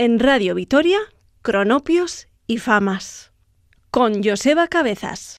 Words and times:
en 0.00 0.18
Radio 0.18 0.54
Vitoria, 0.54 0.98
Cronopios 1.42 2.26
y 2.46 2.56
Famas. 2.56 3.34
Con 3.90 4.22
Joseba 4.24 4.66
Cabezas. 4.66 5.36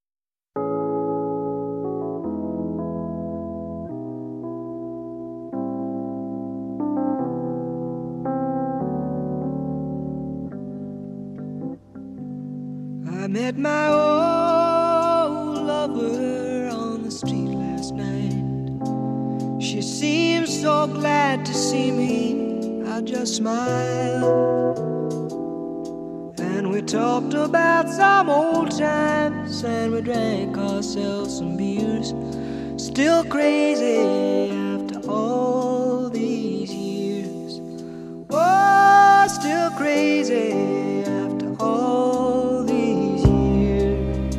I 13.08 13.28
met 13.28 13.58
my 13.58 13.88
old 13.90 15.66
lover 15.66 16.70
on 16.70 17.02
the 17.02 17.10
street 17.10 17.50
last 17.50 17.96
night. 17.96 18.44
She 19.60 19.82
seemed 19.82 20.48
so 20.48 20.86
glad 20.86 21.48
to 21.48 21.54
see 21.56 21.90
me. 21.92 22.51
Just 23.04 23.38
smiled. 23.38 24.80
And 26.40 26.72
we 26.72 26.84
talked 26.84 27.34
about 27.34 27.90
some 27.90 28.30
old 28.30 28.72
times 28.78 29.64
and 29.64 29.92
we 29.92 30.02
drank 30.02 30.56
ourselves 30.58 31.38
some 31.38 31.58
beers. 31.58 32.14
Still 32.78 33.24
crazy 33.26 34.52
after 34.52 35.10
all 35.10 36.10
these 36.10 36.72
years. 36.72 37.60
Oh, 38.30 39.26
still 39.28 39.72
crazy 39.72 40.52
after 41.02 41.56
all 41.60 42.64
these 42.64 43.26
years. 43.26 44.36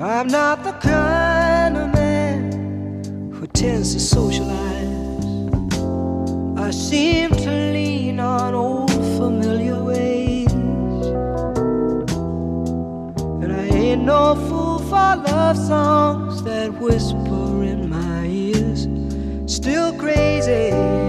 I'm 0.00 0.26
not 0.26 0.61
tends 3.62 3.94
to 3.94 4.00
socialize. 4.00 4.88
I 6.58 6.72
seem 6.72 7.30
to 7.30 7.50
lean 7.72 8.18
on 8.18 8.56
old 8.56 8.90
familiar 8.90 9.80
ways. 9.84 10.52
And 13.42 13.52
I 13.52 13.66
ain't 13.68 14.02
no 14.02 14.34
fool 14.48 14.80
for 14.80 15.14
love 15.30 15.56
songs 15.56 16.42
that 16.42 16.72
whisper 16.80 17.62
in 17.62 17.88
my 17.88 18.26
ears. 18.26 18.88
Still 19.46 19.96
crazy 19.96 21.01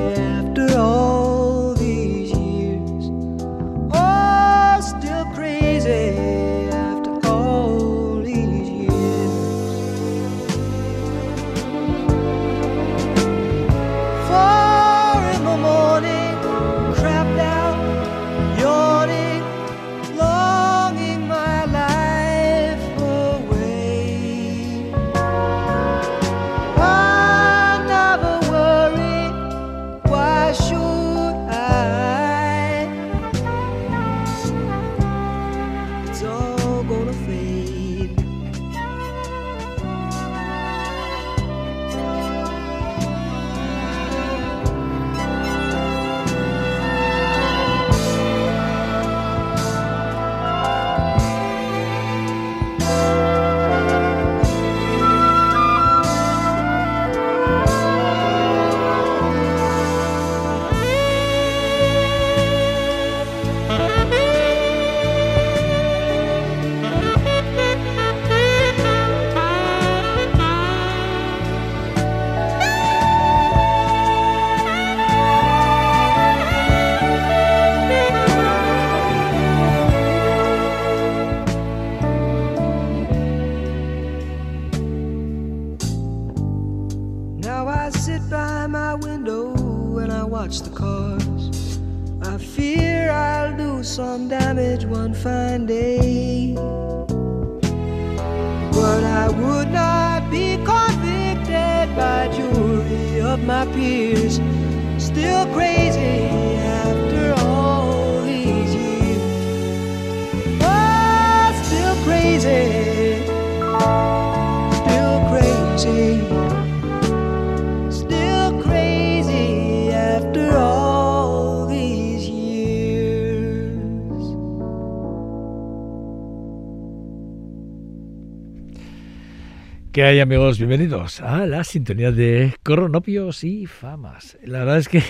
¿Qué 129.93 130.01
hay 130.03 130.21
amigos? 130.21 130.57
Bienvenidos 130.57 131.21
a 131.21 131.45
la 131.45 131.63
sintonía 131.63 132.11
de 132.11 132.55
Coronopios 132.63 133.43
y 133.43 133.67
Famas. 133.67 134.39
La 134.43 134.57
verdad 134.57 134.79
es 134.79 134.89
que 134.89 135.03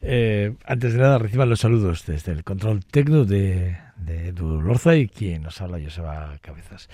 eh, 0.00 0.54
antes 0.64 0.92
de 0.92 1.00
nada 1.00 1.18
reciban 1.18 1.50
los 1.50 1.58
saludos 1.58 2.06
desde 2.06 2.30
el 2.30 2.44
control 2.44 2.84
tecno 2.84 3.24
de, 3.24 3.76
de 3.96 4.28
Edu 4.28 4.60
Lorza 4.60 4.94
y 4.94 5.08
quien 5.08 5.42
nos 5.42 5.60
habla 5.60 5.80
Joseba 5.82 6.38
Cabezas. 6.40 6.88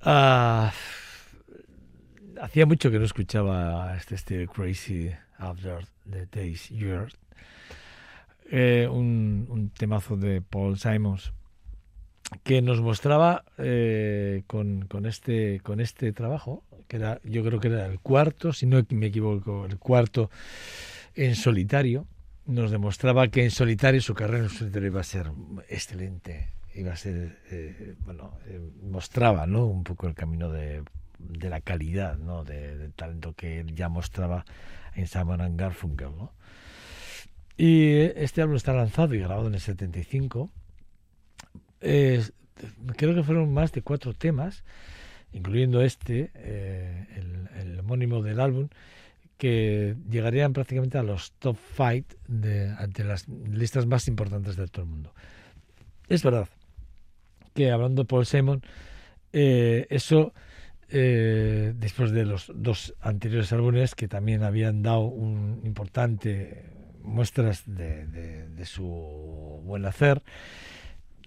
Ah, 0.00 0.72
hacía 2.40 2.64
mucho 2.64 2.90
que 2.90 2.98
no 2.98 3.04
escuchaba 3.04 3.94
este, 3.94 4.14
este 4.14 4.48
Crazy 4.48 5.10
After 5.36 5.84
the 6.10 6.26
Days 6.32 6.70
Year. 6.70 7.08
Eh, 8.50 8.88
un, 8.90 9.46
un 9.50 9.68
temazo 9.68 10.16
de 10.16 10.40
Paul 10.40 10.78
Simons 10.78 11.34
que 12.42 12.62
nos 12.62 12.80
mostraba 12.80 13.44
eh, 13.58 14.42
con, 14.46 14.86
con, 14.86 15.06
este, 15.06 15.60
con 15.60 15.80
este 15.80 16.12
trabajo, 16.12 16.64
que 16.88 16.96
era, 16.96 17.20
yo 17.24 17.44
creo 17.44 17.60
que 17.60 17.68
era 17.68 17.86
el 17.86 18.00
cuarto, 18.00 18.52
si 18.52 18.66
no 18.66 18.82
me 18.90 19.06
equivoco, 19.06 19.66
el 19.66 19.78
cuarto 19.78 20.30
en 21.14 21.34
solitario, 21.34 22.06
nos 22.46 22.70
demostraba 22.70 23.28
que 23.28 23.44
en 23.44 23.50
solitario 23.50 24.00
su 24.00 24.14
carrera 24.14 24.44
en 24.44 24.50
solitario 24.50 24.88
iba 24.88 25.00
a 25.00 25.04
ser 25.04 25.30
excelente, 25.68 26.50
iba 26.74 26.92
a 26.92 26.96
ser, 26.96 27.38
eh, 27.50 27.94
bueno, 28.04 28.38
eh, 28.46 28.60
mostraba 28.82 29.46
¿no? 29.46 29.66
un 29.66 29.84
poco 29.84 30.08
el 30.08 30.14
camino 30.14 30.50
de, 30.50 30.82
de 31.18 31.50
la 31.50 31.60
calidad, 31.60 32.16
¿no? 32.18 32.44
de, 32.44 32.76
del 32.76 32.92
talento 32.92 33.34
que 33.34 33.60
él 33.60 33.74
ya 33.74 33.88
mostraba 33.88 34.44
en 34.94 35.06
Simon 35.06 35.56
Garfunkel. 35.56 36.10
¿no? 36.16 36.32
Y 37.56 37.92
este 38.16 38.42
álbum 38.42 38.56
está 38.56 38.72
lanzado 38.72 39.14
y 39.14 39.20
grabado 39.20 39.46
en 39.46 39.54
el 39.54 39.60
75 39.60 40.50
creo 42.96 43.14
que 43.14 43.22
fueron 43.22 43.52
más 43.52 43.72
de 43.72 43.82
cuatro 43.82 44.14
temas, 44.14 44.64
incluyendo 45.32 45.82
este, 45.82 46.30
eh, 46.34 47.06
el, 47.60 47.80
homónimo 47.80 48.22
del 48.22 48.40
álbum, 48.40 48.68
que 49.38 49.96
llegarían 50.08 50.52
prácticamente 50.52 50.98
a 50.98 51.02
los 51.02 51.32
top 51.32 51.56
five 51.56 52.04
de, 52.28 52.68
ante 52.78 53.02
las 53.02 53.28
listas 53.28 53.86
más 53.86 54.06
importantes 54.06 54.56
de 54.56 54.68
todo 54.68 54.84
el 54.84 54.90
mundo. 54.90 55.12
Es 56.08 56.22
verdad 56.22 56.48
que 57.54 57.70
hablando 57.70 58.02
de 58.02 58.06
Paul 58.06 58.24
Simon, 58.24 58.62
eh, 59.32 59.86
eso 59.90 60.32
eh, 60.88 61.72
después 61.76 62.12
de 62.12 62.24
los 62.24 62.52
dos 62.54 62.94
anteriores 63.00 63.52
álbumes 63.52 63.94
que 63.94 64.06
también 64.06 64.44
habían 64.44 64.82
dado 64.82 65.00
un 65.00 65.60
importante 65.64 66.66
muestras 67.02 67.64
de 67.66 68.64
su 68.64 68.84
buen 69.64 69.84
hacer, 69.86 70.22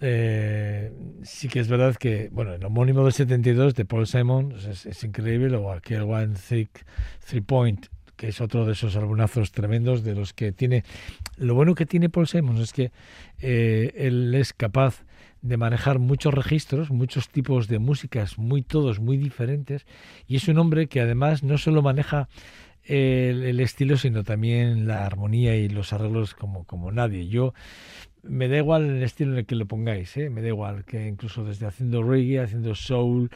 eh, 0.02 0.92
sí 1.24 1.48
que 1.48 1.60
es 1.60 1.68
verdad 1.68 1.96
que, 1.96 2.30
bueno, 2.32 2.54
el 2.54 2.64
homónimo 2.64 3.04
del 3.04 3.14
72 3.14 3.76
de 3.76 3.86
Paul 3.86 4.08
Simon 4.08 4.54
es, 4.54 4.86
es 4.86 5.04
increíble, 5.04 5.56
o 5.56 5.72
aquel 5.72 6.02
One 6.02 6.36
Three, 6.36 6.68
three 7.26 7.42
Point, 7.42 7.88
que 8.16 8.30
es 8.30 8.42
otro 8.42 8.66
de 8.66 8.74
esos 8.74 8.96
albumazos 8.96 9.52
tremendos 9.52 10.04
de 10.04 10.16
los 10.16 10.34
que 10.34 10.52
tiene. 10.52 10.84
Lo 11.38 11.56
bueno 11.56 11.76
que 11.76 11.86
tiene 11.86 12.10
Paul 12.10 12.28
Simon 12.28 12.58
es 12.58 12.74
que 12.74 12.92
eh, 13.42 13.94
él 13.96 14.34
es 14.36 14.54
capaz 14.54 15.04
de 15.42 15.58
manejar 15.58 16.00
muchos 16.00 16.34
registros, 16.34 16.90
muchos 16.90 17.30
tipos 17.30 17.68
de 17.68 17.80
músicas, 17.80 18.38
muy 18.38 18.64
todos 18.64 19.00
muy 19.00 19.18
diferentes, 19.18 19.86
y 20.28 20.38
es 20.38 20.48
un 20.48 20.58
hombre 20.58 20.88
que 20.88 21.02
además 21.02 21.44
no 21.44 21.58
solo 21.58 21.82
maneja 21.82 22.28
el, 22.84 23.44
el, 23.44 23.60
estilo, 23.60 23.98
sino 23.98 24.24
también 24.24 24.88
la 24.88 25.06
armonía 25.06 25.56
y 25.56 25.70
los 25.70 25.94
arreglos 25.94 26.34
como, 26.34 26.64
como 26.66 26.92
nadie. 26.92 27.28
Yo 27.28 27.54
me 28.28 28.48
da 28.48 28.58
igual 28.58 28.86
el 28.86 29.04
estilo 29.04 29.34
en 29.34 29.40
el 29.40 29.46
que 29.46 29.56
lo 29.56 29.66
pongáis, 29.66 30.16
¿eh? 30.18 30.30
me 30.30 30.42
da 30.42 30.48
igual 30.48 30.86
que 30.86 31.08
incluso 31.08 31.44
desde 31.44 31.66
haciendo 31.66 32.04
reggae, 32.04 32.40
haciendo 32.40 32.76
soul, 32.76 33.30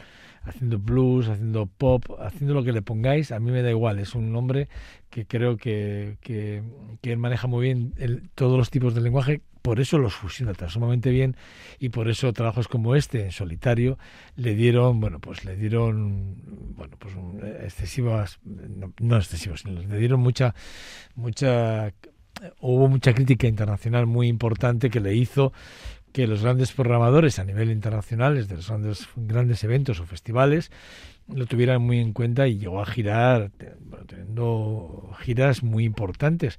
haciendo 0.44 0.80
blues, 0.80 1.28
haciendo 1.28 1.68
pop, 1.68 2.06
haciendo 2.20 2.54
lo 2.54 2.64
que 2.64 2.72
le 2.72 2.82
pongáis, 2.82 3.32
a 3.32 3.40
mí 3.40 3.52
me 3.52 3.62
da 3.62 3.70
igual. 3.70 4.00
Es 4.00 4.16
un 4.16 4.36
hombre 4.36 4.68
que 5.10 5.26
creo 5.26 5.58
que, 5.58 6.18
que, 6.22 6.64
que 7.02 7.12
él 7.12 7.18
maneja 7.18 7.48
muy 7.48 7.66
bien 7.66 7.94
el, 7.98 8.30
todos 8.36 8.58
los 8.58 8.70
tipos 8.70 8.96
de 8.96 9.02
lenguaje, 9.02 9.42
por 9.62 9.80
eso 9.80 9.98
los 9.98 10.14
fusiona 10.14 10.54
tan 10.54 10.70
sumamente 10.70 11.10
bien 11.10 11.36
y 11.80 11.90
por 11.90 12.10
eso 12.10 12.32
trabajos 12.34 12.68
como 12.68 12.96
este 12.96 13.26
en 13.26 13.32
solitario 13.32 13.98
le 14.36 14.56
dieron, 14.56 15.00
bueno, 15.00 15.20
pues 15.20 15.46
le 15.46 15.56
dieron, 15.56 16.38
bueno, 16.76 16.96
pues 16.98 17.14
excesivas, 17.62 18.40
no, 18.44 18.94
no 19.00 19.18
excesivas, 19.18 19.66
le 19.66 19.98
dieron 20.00 20.22
mucha, 20.22 20.56
mucha 21.16 21.94
hubo 22.60 22.88
mucha 22.88 23.14
crítica 23.14 23.48
internacional 23.48 24.06
muy 24.06 24.28
importante 24.28 24.90
que 24.90 25.00
le 25.00 25.16
hizo 25.16 25.54
que 26.12 26.28
los 26.28 26.42
grandes 26.42 26.72
programadores 26.72 27.40
a 27.40 27.44
nivel 27.44 27.70
internacional 27.70 28.48
de 28.48 28.56
los 28.56 28.68
grandes, 28.68 29.08
grandes 29.16 29.64
eventos 29.64 30.00
o 30.00 30.06
festivales 30.06 30.72
lo 31.34 31.46
tuvieran 31.46 31.82
muy 31.82 32.00
en 32.00 32.14
cuenta 32.14 32.48
y 32.48 32.58
llegó 32.58 32.82
a 32.82 32.86
girar, 32.86 33.52
teniendo 34.08 35.12
giras 35.20 35.62
muy 35.62 35.86
importantes. 35.86 36.58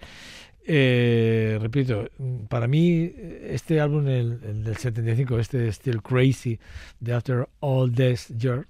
Eh, 0.64 1.58
repito, 1.60 2.08
para 2.48 2.68
mí 2.68 3.12
este 3.42 3.80
álbum, 3.80 4.06
el, 4.06 4.38
el, 4.44 4.64
del 4.64 4.76
75, 4.76 5.38
este 5.38 5.72
Still 5.72 6.02
Crazy, 6.02 6.60
de 7.00 7.14
After 7.14 7.48
All 7.58 7.92
This 7.92 8.28
Year, 8.38 8.66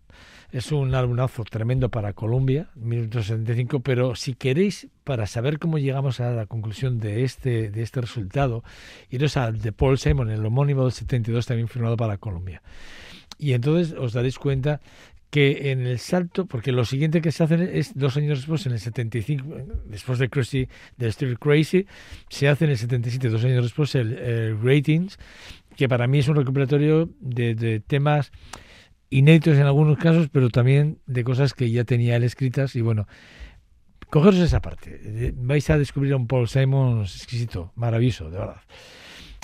es 0.52 0.72
un 0.72 0.94
álbumazo 0.94 1.44
tremendo 1.44 1.90
para 1.90 2.12
Colombia, 2.12 2.68
1975, 2.74 3.80
pero 3.80 4.14
si 4.16 4.34
queréis, 4.34 4.88
para 5.04 5.26
saber 5.26 5.58
cómo 5.58 5.78
llegamos 5.78 6.20
a 6.20 6.30
la 6.30 6.46
conclusión 6.46 6.98
de 6.98 7.24
este, 7.24 7.70
de 7.70 7.82
este 7.82 8.00
resultado, 8.00 8.64
iros 9.10 9.36
al 9.36 9.60
de 9.60 9.72
Paul 9.72 9.98
Simon, 9.98 10.30
el 10.30 10.44
homónimo 10.44 10.84
del 10.84 10.92
72, 10.92 11.46
también 11.46 11.68
firmado 11.68 11.96
para 11.96 12.18
Colombia. 12.18 12.62
Y 13.38 13.52
entonces 13.52 13.96
os 13.96 14.12
daréis 14.12 14.38
cuenta 14.38 14.80
que 15.30 15.70
en 15.70 15.86
el 15.86 16.00
salto, 16.00 16.46
porque 16.46 16.72
lo 16.72 16.84
siguiente 16.84 17.20
que 17.20 17.30
se 17.30 17.44
hace 17.44 17.78
es 17.78 17.96
dos 17.96 18.16
años 18.16 18.40
después, 18.40 18.66
en 18.66 18.72
el 18.72 18.80
75, 18.80 19.56
después 19.86 20.18
de 20.18 20.28
Crazy, 20.28 20.68
de 20.96 21.12
Still 21.12 21.38
Crazy, 21.38 21.86
se 22.28 22.48
hace 22.48 22.64
en 22.64 22.72
el 22.72 22.78
77, 22.78 23.28
dos 23.28 23.44
años 23.44 23.62
después, 23.62 23.94
el, 23.94 24.18
el 24.18 24.60
Ratings, 24.60 25.18
que 25.76 25.88
para 25.88 26.08
mí 26.08 26.18
es 26.18 26.28
un 26.28 26.34
recuperatorio 26.34 27.08
de, 27.20 27.54
de 27.54 27.78
temas 27.78 28.32
inéditos 29.10 29.56
en 29.56 29.64
algunos 29.64 29.98
casos, 29.98 30.28
pero 30.32 30.48
también 30.48 30.98
de 31.06 31.24
cosas 31.24 31.52
que 31.52 31.70
ya 31.70 31.84
tenía 31.84 32.16
él 32.16 32.24
escritas 32.24 32.76
y 32.76 32.80
bueno, 32.80 33.06
cogeros 34.08 34.38
esa 34.38 34.60
parte. 34.60 35.34
Vais 35.36 35.68
a 35.68 35.78
descubrir 35.78 36.12
a 36.12 36.16
un 36.16 36.26
Paul 36.26 36.48
Simon 36.48 37.02
exquisito, 37.02 37.72
maravilloso, 37.74 38.30
de 38.30 38.38
verdad. 38.38 38.62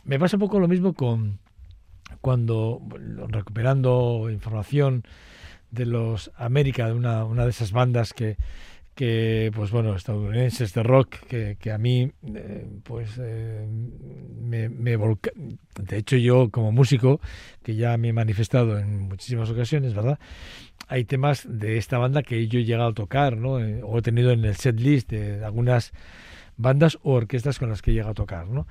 Me 0.04 0.18
pasa 0.18 0.36
un 0.36 0.40
poco 0.40 0.60
lo 0.60 0.68
mismo 0.68 0.94
con 0.94 1.40
cuando 2.20 2.80
recuperando 3.28 4.28
información 4.30 5.02
de 5.70 5.86
los 5.86 6.30
América, 6.36 6.86
de 6.86 6.94
una, 6.94 7.24
una 7.24 7.44
de 7.44 7.50
esas 7.50 7.72
bandas 7.72 8.12
que, 8.12 8.36
que 8.96 9.52
pues 9.54 9.70
bueno 9.70 9.94
estadounidenses 9.94 10.72
de 10.72 10.82
rock 10.82 11.16
que, 11.28 11.56
que 11.60 11.70
a 11.70 11.76
mí 11.76 12.10
eh, 12.34 12.66
pues 12.82 13.10
eh, 13.20 13.68
me, 14.40 14.70
me 14.70 14.96
volca... 14.96 15.30
de 15.78 15.98
hecho 15.98 16.16
yo 16.16 16.48
como 16.50 16.72
músico 16.72 17.20
que 17.62 17.76
ya 17.76 17.96
me 17.98 18.08
he 18.08 18.12
manifestado 18.14 18.78
en 18.78 19.00
muchísimas 19.02 19.50
ocasiones 19.50 19.94
verdad 19.94 20.18
hay 20.88 21.04
temas 21.04 21.46
de 21.46 21.76
esta 21.76 21.98
banda 21.98 22.22
que 22.22 22.48
yo 22.48 22.58
he 22.58 22.64
llegado 22.64 22.88
a 22.88 22.94
tocar 22.94 23.36
no 23.36 23.60
eh, 23.60 23.82
o 23.84 23.98
he 23.98 24.02
tenido 24.02 24.30
en 24.30 24.46
el 24.46 24.56
set 24.56 24.80
list 24.80 25.10
de 25.10 25.44
algunas 25.44 25.92
bandas 26.56 26.98
o 27.02 27.12
orquestas 27.12 27.58
con 27.58 27.68
las 27.68 27.82
que 27.82 27.90
he 27.90 27.94
llegado 27.94 28.12
a 28.12 28.14
tocar 28.14 28.48
no 28.48 28.66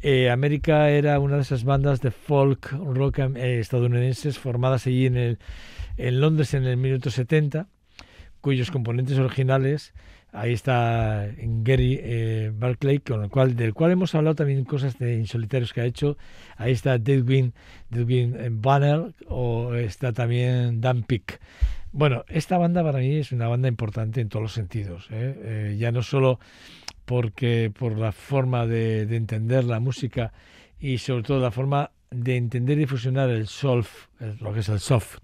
eh, 0.00 0.28
América 0.28 0.90
era 0.90 1.20
una 1.20 1.36
de 1.36 1.42
esas 1.42 1.62
bandas 1.62 2.00
de 2.00 2.10
folk 2.10 2.72
rock 2.72 3.20
eh, 3.20 3.60
estadounidenses 3.60 4.40
formadas 4.40 4.88
allí 4.88 5.06
en 5.06 5.16
el 5.16 5.38
en 5.96 6.20
Londres 6.20 6.52
en 6.54 6.64
el 6.64 6.76
minuto 6.78 7.12
70 7.12 7.68
cuyos 8.48 8.70
componentes 8.70 9.18
originales 9.18 9.92
ahí 10.32 10.54
está 10.54 11.28
Gary 11.36 12.00
eh, 12.00 12.50
Barclay 12.54 12.98
con 13.00 13.22
el 13.22 13.28
cual 13.28 13.56
del 13.56 13.74
cual 13.74 13.90
hemos 13.90 14.14
hablado 14.14 14.36
también 14.36 14.64
cosas 14.64 14.98
de 14.98 15.18
insolitarios 15.18 15.74
que 15.74 15.82
ha 15.82 15.84
hecho 15.84 16.16
ahí 16.56 16.72
está 16.72 16.96
Deadwin 16.96 17.52
Deadwin 17.90 18.62
Banner 18.62 19.12
o 19.26 19.74
está 19.74 20.14
también 20.14 20.80
Dan 20.80 21.02
Pick 21.02 21.40
bueno 21.92 22.24
esta 22.28 22.56
banda 22.56 22.82
para 22.82 23.00
mí 23.00 23.16
es 23.16 23.32
una 23.32 23.48
banda 23.48 23.68
importante 23.68 24.22
en 24.22 24.30
todos 24.30 24.44
los 24.44 24.52
sentidos 24.54 25.08
¿eh? 25.10 25.36
Eh, 25.42 25.76
ya 25.78 25.92
no 25.92 26.02
solo 26.02 26.40
porque 27.04 27.70
por 27.78 27.98
la 27.98 28.12
forma 28.12 28.66
de, 28.66 29.04
de, 29.04 29.16
entender 29.16 29.64
la 29.64 29.78
música 29.78 30.32
y 30.80 30.96
sobre 30.96 31.22
todo 31.22 31.38
la 31.38 31.50
forma 31.50 31.90
de 32.10 32.38
entender 32.38 32.80
y 32.80 32.86
fusionar 32.86 33.28
el 33.28 33.46
soft 33.46 34.06
lo 34.40 34.54
que 34.54 34.60
es 34.60 34.70
el 34.70 34.80
soft 34.80 35.18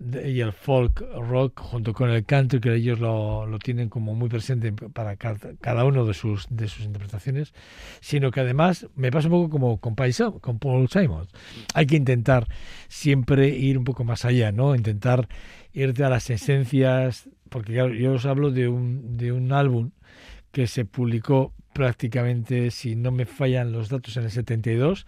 y 0.00 0.40
el 0.40 0.52
folk 0.52 1.04
rock 1.16 1.58
junto 1.60 1.92
con 1.92 2.10
el 2.10 2.24
country 2.24 2.60
que 2.60 2.72
ellos 2.72 3.00
lo, 3.00 3.46
lo 3.46 3.58
tienen 3.58 3.88
como 3.88 4.14
muy 4.14 4.28
presente 4.28 4.72
para 4.72 5.16
cada 5.16 5.84
uno 5.84 6.04
de 6.04 6.14
sus 6.14 6.46
de 6.50 6.68
sus 6.68 6.84
interpretaciones 6.84 7.52
sino 8.00 8.30
que 8.30 8.40
además 8.40 8.86
me 8.94 9.10
pasa 9.10 9.26
un 9.26 9.32
poco 9.32 9.50
como 9.50 9.80
con, 9.80 9.96
Paul, 9.96 10.12
con 10.40 10.58
Paul 10.60 10.88
Simon. 10.88 11.26
Hay 11.74 11.86
que 11.86 11.96
intentar 11.96 12.46
siempre 12.86 13.48
ir 13.48 13.76
un 13.76 13.84
poco 13.84 14.04
más 14.04 14.24
allá 14.24 14.52
no 14.52 14.76
intentar 14.76 15.28
irte 15.72 16.04
a 16.04 16.10
las 16.10 16.30
esencias 16.30 17.28
porque 17.48 17.72
claro, 17.72 17.92
yo 17.92 18.12
os 18.12 18.24
hablo 18.24 18.52
de 18.52 18.68
un 18.68 19.16
de 19.16 19.32
un 19.32 19.52
álbum 19.52 19.90
que 20.52 20.68
se 20.68 20.84
publicó 20.84 21.52
prácticamente 21.72 22.70
si 22.70 22.94
no 22.94 23.10
me 23.10 23.26
fallan 23.26 23.72
los 23.72 23.88
datos 23.88 24.16
en 24.16 24.24
el 24.24 24.30
72 24.30 25.06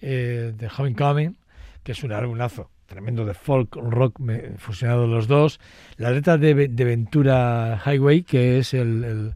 eh, 0.00 0.54
de 0.56 0.70
Homecoming 0.74 1.36
que 1.82 1.92
es 1.92 2.02
un 2.02 2.12
álbumazo 2.12 2.70
tremendo 2.92 3.24
de 3.24 3.32
folk 3.32 3.74
rock 3.76 4.20
fusionado 4.58 5.06
los 5.06 5.26
dos. 5.26 5.60
La 5.96 6.10
letra 6.10 6.36
de, 6.36 6.52
Ventura 6.52 7.80
Highway, 7.84 8.22
que 8.22 8.58
es 8.58 8.74
el, 8.74 9.32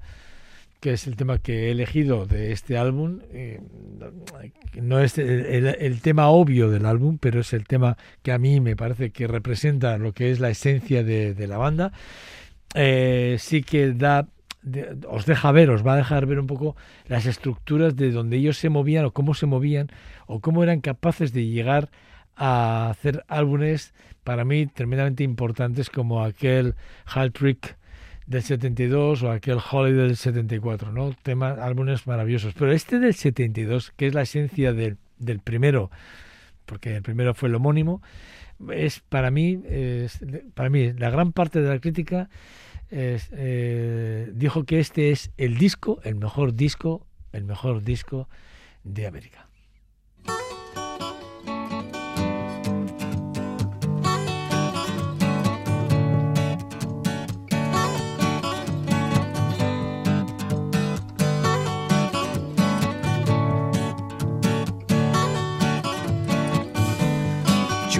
que 0.79 0.93
es 0.93 1.07
el 1.07 1.17
tema 1.17 1.39
que 1.39 1.69
he 1.69 1.71
elegido 1.71 2.27
de 2.27 2.53
este 2.53 2.77
álbum, 2.77 3.21
eh, 3.33 3.61
no 4.75 5.01
es 5.01 5.17
el, 5.17 6.01
tema 6.03 6.29
obvio 6.29 6.71
del 6.71 6.85
álbum, 6.85 7.17
pero 7.19 7.41
es 7.41 7.55
el 7.55 7.67
tema 7.67 7.97
que 8.23 8.33
a 8.33 8.39
mí 8.39 8.61
me 8.61 8.77
parece 8.77 9.11
que 9.11 9.27
representa 9.27 9.97
lo 9.97 10.13
que 10.13 10.31
es 10.31 10.39
la 10.39 10.51
esencia 10.51 11.03
de, 11.03 11.47
la 11.47 11.57
banda. 11.57 11.93
Eh, 12.75 13.37
sí 13.39 13.63
que 13.63 13.93
da 13.93 14.29
os 15.09 15.27
deja 15.27 15.53
ver, 15.53 15.71
os 15.71 15.87
va 15.87 15.95
a 15.95 15.97
dejar 15.97 16.27
ver 16.27 16.41
un 16.41 16.49
poco 16.49 16.75
las 17.07 17.25
estructuras 17.25 17.95
de 17.95 18.11
donde 18.11 18.37
ellos 18.37 18.59
se 18.59 18.69
movían 18.69 19.05
o 19.05 19.13
cómo 19.13 19.33
se 19.33 19.47
movían 19.47 19.89
o 20.27 20.41
cómo 20.41 20.65
eran 20.65 20.81
capaces 20.81 21.33
de 21.33 21.47
llegar 21.47 21.89
a 22.37 22.91
hacer 22.91 23.25
álbumes 23.29 23.95
para 24.25 24.45
mí 24.45 24.67
tremendamente 24.67 25.25
importantes 25.25 25.91
como 25.91 26.23
aquel 26.23 26.75
Hal 27.07 27.33
Trick 27.33 27.77
del 28.27 28.43
72 28.43 29.23
o 29.23 29.31
aquel 29.31 29.59
Holiday 29.59 30.09
del 30.09 30.17
74, 30.17 30.93
¿no? 30.93 31.15
Temas, 31.23 31.59
álbumes 31.59 32.07
maravillosos. 32.07 32.55
Pero 32.55 32.73
este 32.73 32.99
del 32.99 33.15
72, 33.15 33.93
que 33.97 34.09
es 34.09 34.15
la 34.15 34.23
esencia 34.23 34.73
del, 34.73 34.99
del 35.19 35.39
primero, 35.39 35.91
porque 36.67 36.97
el 36.97 37.03
primero 37.03 37.35
fue 37.35 37.49
el 37.49 37.55
homónimo, 37.55 38.03
es 38.71 39.01
para 39.01 39.31
mí, 39.31 39.63
es, 39.69 40.19
para 40.55 40.71
mí 40.71 40.93
la 40.93 41.11
gran 41.11 41.33
parte 41.33 41.61
de 41.61 41.69
la 41.69 41.79
crítica 41.79 42.29
es, 42.91 43.29
eh, 43.33 44.31
dijo 44.35 44.65
que 44.65 44.81
este 44.81 45.11
es 45.11 45.31
el 45.37 45.57
disco, 45.59 46.01
el 46.05 46.17
mejor 46.17 46.55
disco, 46.55 47.07
el 47.33 47.45
mejor 47.45 47.83
disco 47.83 48.29
de 48.85 49.07
América. 49.07 49.46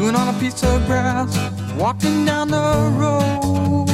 Chewing 0.07 0.17
on 0.17 0.35
a 0.35 0.39
piece 0.39 0.63
of 0.63 0.87
grass, 0.87 1.37
walking 1.77 2.25
down 2.25 2.49
the 2.49 2.93
road. 3.01 3.87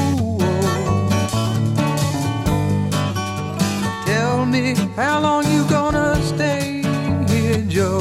Tell 4.06 4.44
me 4.46 4.74
how 4.96 5.20
long 5.20 5.44
you 5.50 5.64
gonna 5.68 6.16
stay 6.22 6.82
here, 7.28 7.62
Joe? 7.68 8.00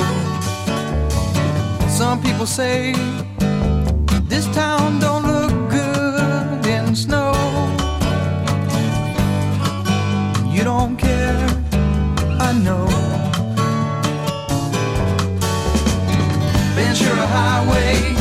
Some 1.88 2.22
people 2.22 2.46
say, 2.46 2.94
This 4.28 4.46
town 4.48 5.00
don't 5.00 5.26
look 5.26 5.70
good 5.70 6.66
in 6.66 6.96
snow. 6.96 7.34
You 10.52 10.64
don't 10.64 10.98
care, 10.98 11.48
I 12.40 12.52
know. 12.64 13.01
Ventura 16.92 17.26
Highway 17.26 18.21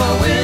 wind 0.00 0.32
is 0.32 0.39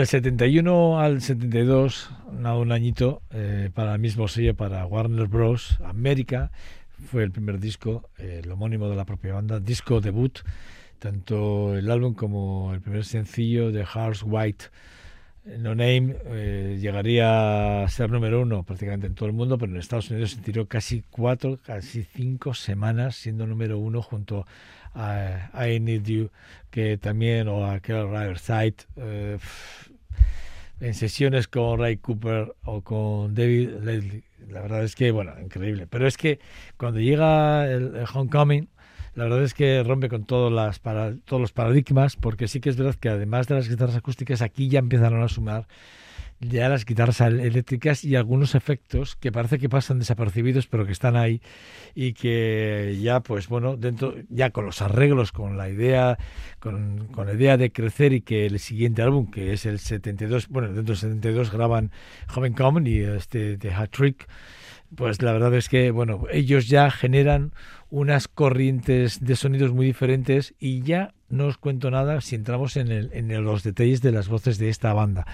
Del 0.00 0.06
71 0.06 0.98
al 0.98 1.20
72, 1.20 2.10
nada, 2.32 2.56
un 2.56 2.72
añito, 2.72 3.20
eh, 3.32 3.68
para 3.74 3.92
el 3.92 4.00
mismo 4.00 4.28
sello, 4.28 4.54
para 4.54 4.86
Warner 4.86 5.26
Bros. 5.26 5.76
América, 5.84 6.50
fue 7.10 7.22
el 7.22 7.30
primer 7.30 7.60
disco, 7.60 8.08
eh, 8.16 8.40
el 8.42 8.50
homónimo 8.50 8.88
de 8.88 8.96
la 8.96 9.04
propia 9.04 9.34
banda, 9.34 9.60
disco 9.60 10.00
debut, 10.00 10.38
tanto 10.98 11.76
el 11.76 11.90
álbum 11.90 12.14
como 12.14 12.72
el 12.72 12.80
primer 12.80 13.04
sencillo 13.04 13.72
de 13.72 13.84
Hearts 13.84 14.22
White. 14.24 14.64
No 15.58 15.74
Name 15.74 16.16
eh, 16.24 16.78
llegaría 16.80 17.82
a 17.84 17.88
ser 17.90 18.10
número 18.10 18.40
uno 18.40 18.62
prácticamente 18.62 19.06
en 19.06 19.14
todo 19.14 19.28
el 19.28 19.34
mundo, 19.34 19.58
pero 19.58 19.70
en 19.70 19.78
Estados 19.78 20.10
Unidos 20.10 20.30
se 20.30 20.40
tiró 20.40 20.66
casi 20.66 21.04
cuatro, 21.10 21.58
casi 21.62 22.04
cinco 22.04 22.54
semanas 22.54 23.16
siendo 23.16 23.46
número 23.46 23.78
uno 23.78 24.00
junto 24.00 24.46
a 24.94 25.50
I 25.54 25.78
Need 25.80 26.04
You, 26.04 26.30
que 26.70 26.98
también, 26.98 27.48
o 27.48 27.66
a 27.66 27.80
Carol 27.80 28.10
Riverside, 28.10 28.76
eh, 28.96 29.38
en 30.80 30.94
sesiones 30.94 31.48
con 31.48 31.78
Ray 31.78 31.98
Cooper 31.98 32.54
o 32.64 32.82
con 32.82 33.34
David 33.34 33.70
Leslie. 33.82 34.24
La 34.48 34.62
verdad 34.62 34.82
es 34.82 34.96
que, 34.96 35.10
bueno, 35.10 35.32
increíble. 35.40 35.86
Pero 35.86 36.06
es 36.06 36.16
que 36.16 36.40
cuando 36.76 37.00
llega 37.00 37.70
el, 37.70 37.94
el 37.94 38.06
Homecoming, 38.12 38.68
la 39.14 39.24
verdad 39.24 39.42
es 39.42 39.54
que 39.54 39.82
rompe 39.82 40.08
con 40.08 40.24
todas 40.24 40.52
las 40.52 40.78
para, 40.78 41.14
todos 41.16 41.40
los 41.40 41.52
paradigmas, 41.52 42.16
porque 42.16 42.48
sí 42.48 42.60
que 42.60 42.70
es 42.70 42.76
verdad 42.76 42.94
que 42.94 43.08
además 43.08 43.48
de 43.48 43.56
las 43.56 43.68
guitarras 43.68 43.96
acústicas, 43.96 44.40
aquí 44.40 44.68
ya 44.68 44.78
empezaron 44.78 45.22
a 45.22 45.28
sumar 45.28 45.66
ya 46.40 46.68
las 46.70 46.86
guitarras 46.86 47.20
eléctricas 47.20 48.02
y 48.04 48.16
algunos 48.16 48.54
efectos 48.54 49.14
que 49.16 49.30
parece 49.30 49.58
que 49.58 49.68
pasan 49.68 49.98
desapercibidos, 49.98 50.66
pero 50.66 50.86
que 50.86 50.92
están 50.92 51.16
ahí 51.16 51.42
y 51.94 52.14
que 52.14 52.98
ya, 53.00 53.20
pues 53.20 53.48
bueno, 53.48 53.76
dentro, 53.76 54.14
ya 54.30 54.50
con 54.50 54.64
los 54.64 54.80
arreglos, 54.80 55.32
con 55.32 55.58
la 55.58 55.68
idea, 55.68 56.18
con, 56.58 57.08
con 57.08 57.26
la 57.26 57.34
idea 57.34 57.56
de 57.56 57.72
crecer 57.72 58.14
y 58.14 58.22
que 58.22 58.46
el 58.46 58.58
siguiente 58.58 59.02
álbum, 59.02 59.30
que 59.30 59.52
es 59.52 59.66
el 59.66 59.78
72, 59.78 60.48
bueno, 60.48 60.68
dentro 60.68 60.94
del 60.94 60.96
72 60.96 61.52
graban 61.52 61.90
Homecoming 62.34 62.86
y 62.86 63.00
este 63.00 63.58
de 63.58 63.72
Hat 63.72 63.90
Trick, 63.90 64.26
pues 64.94 65.22
la 65.22 65.32
verdad 65.32 65.54
es 65.54 65.68
que, 65.68 65.90
bueno, 65.90 66.24
ellos 66.32 66.68
ya 66.68 66.90
generan 66.90 67.52
unas 67.90 68.28
corrientes 68.28 69.24
de 69.24 69.36
sonidos 69.36 69.72
muy 69.72 69.86
diferentes 69.86 70.54
y 70.58 70.82
ya 70.82 71.12
no 71.30 71.46
os 71.46 71.58
cuento 71.58 71.90
nada 71.90 72.20
si 72.20 72.34
entramos 72.34 72.76
en, 72.76 73.44
los 73.44 73.62
detalles 73.62 74.02
de 74.02 74.12
las 74.12 74.28
voces 74.28 74.58
de 74.58 74.68
esta 74.68 74.92
banda. 74.92 75.26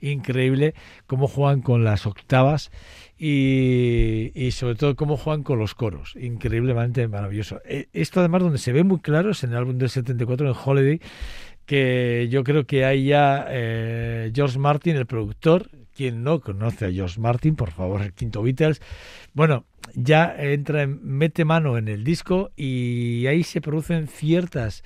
Increíble 0.00 0.74
cómo 1.06 1.28
juegan 1.28 1.62
con 1.62 1.84
las 1.84 2.06
octavas 2.06 2.70
y, 3.18 4.32
y, 4.34 4.50
sobre 4.50 4.74
todo 4.74 4.96
cómo 4.96 5.16
juegan 5.16 5.42
con 5.42 5.58
los 5.58 5.74
coros. 5.74 6.16
Increíblemente 6.16 7.06
maravilloso. 7.06 7.60
Esto 7.92 8.20
además 8.20 8.42
donde 8.42 8.58
se 8.58 8.72
ve 8.72 8.82
muy 8.82 9.00
claro 9.00 9.30
es 9.30 9.44
en 9.44 9.50
el 9.50 9.58
álbum 9.58 9.78
del 9.78 9.90
74 9.90 10.48
en 10.48 10.56
Holiday 10.64 11.00
que 11.66 12.28
yo 12.30 12.44
creo 12.44 12.66
que 12.66 12.84
hay 12.84 13.06
ya 13.06 13.46
eh, 13.48 14.32
George 14.34 14.58
Martin, 14.58 14.96
el 14.96 15.06
productor, 15.06 15.70
quien 15.94 16.22
no 16.22 16.40
conoce 16.40 16.86
a 16.86 16.92
George 16.92 17.20
Martin, 17.20 17.54
por 17.54 17.70
favor, 17.70 18.02
el 18.02 18.12
quinto 18.12 18.42
Beatles, 18.42 18.80
bueno, 19.34 19.64
ya 19.94 20.34
entra, 20.38 20.82
en, 20.82 21.00
mete 21.02 21.44
mano 21.44 21.78
en 21.78 21.88
el 21.88 22.04
disco 22.04 22.50
y 22.56 23.26
ahí 23.26 23.42
se 23.42 23.60
producen 23.60 24.08
ciertas 24.08 24.82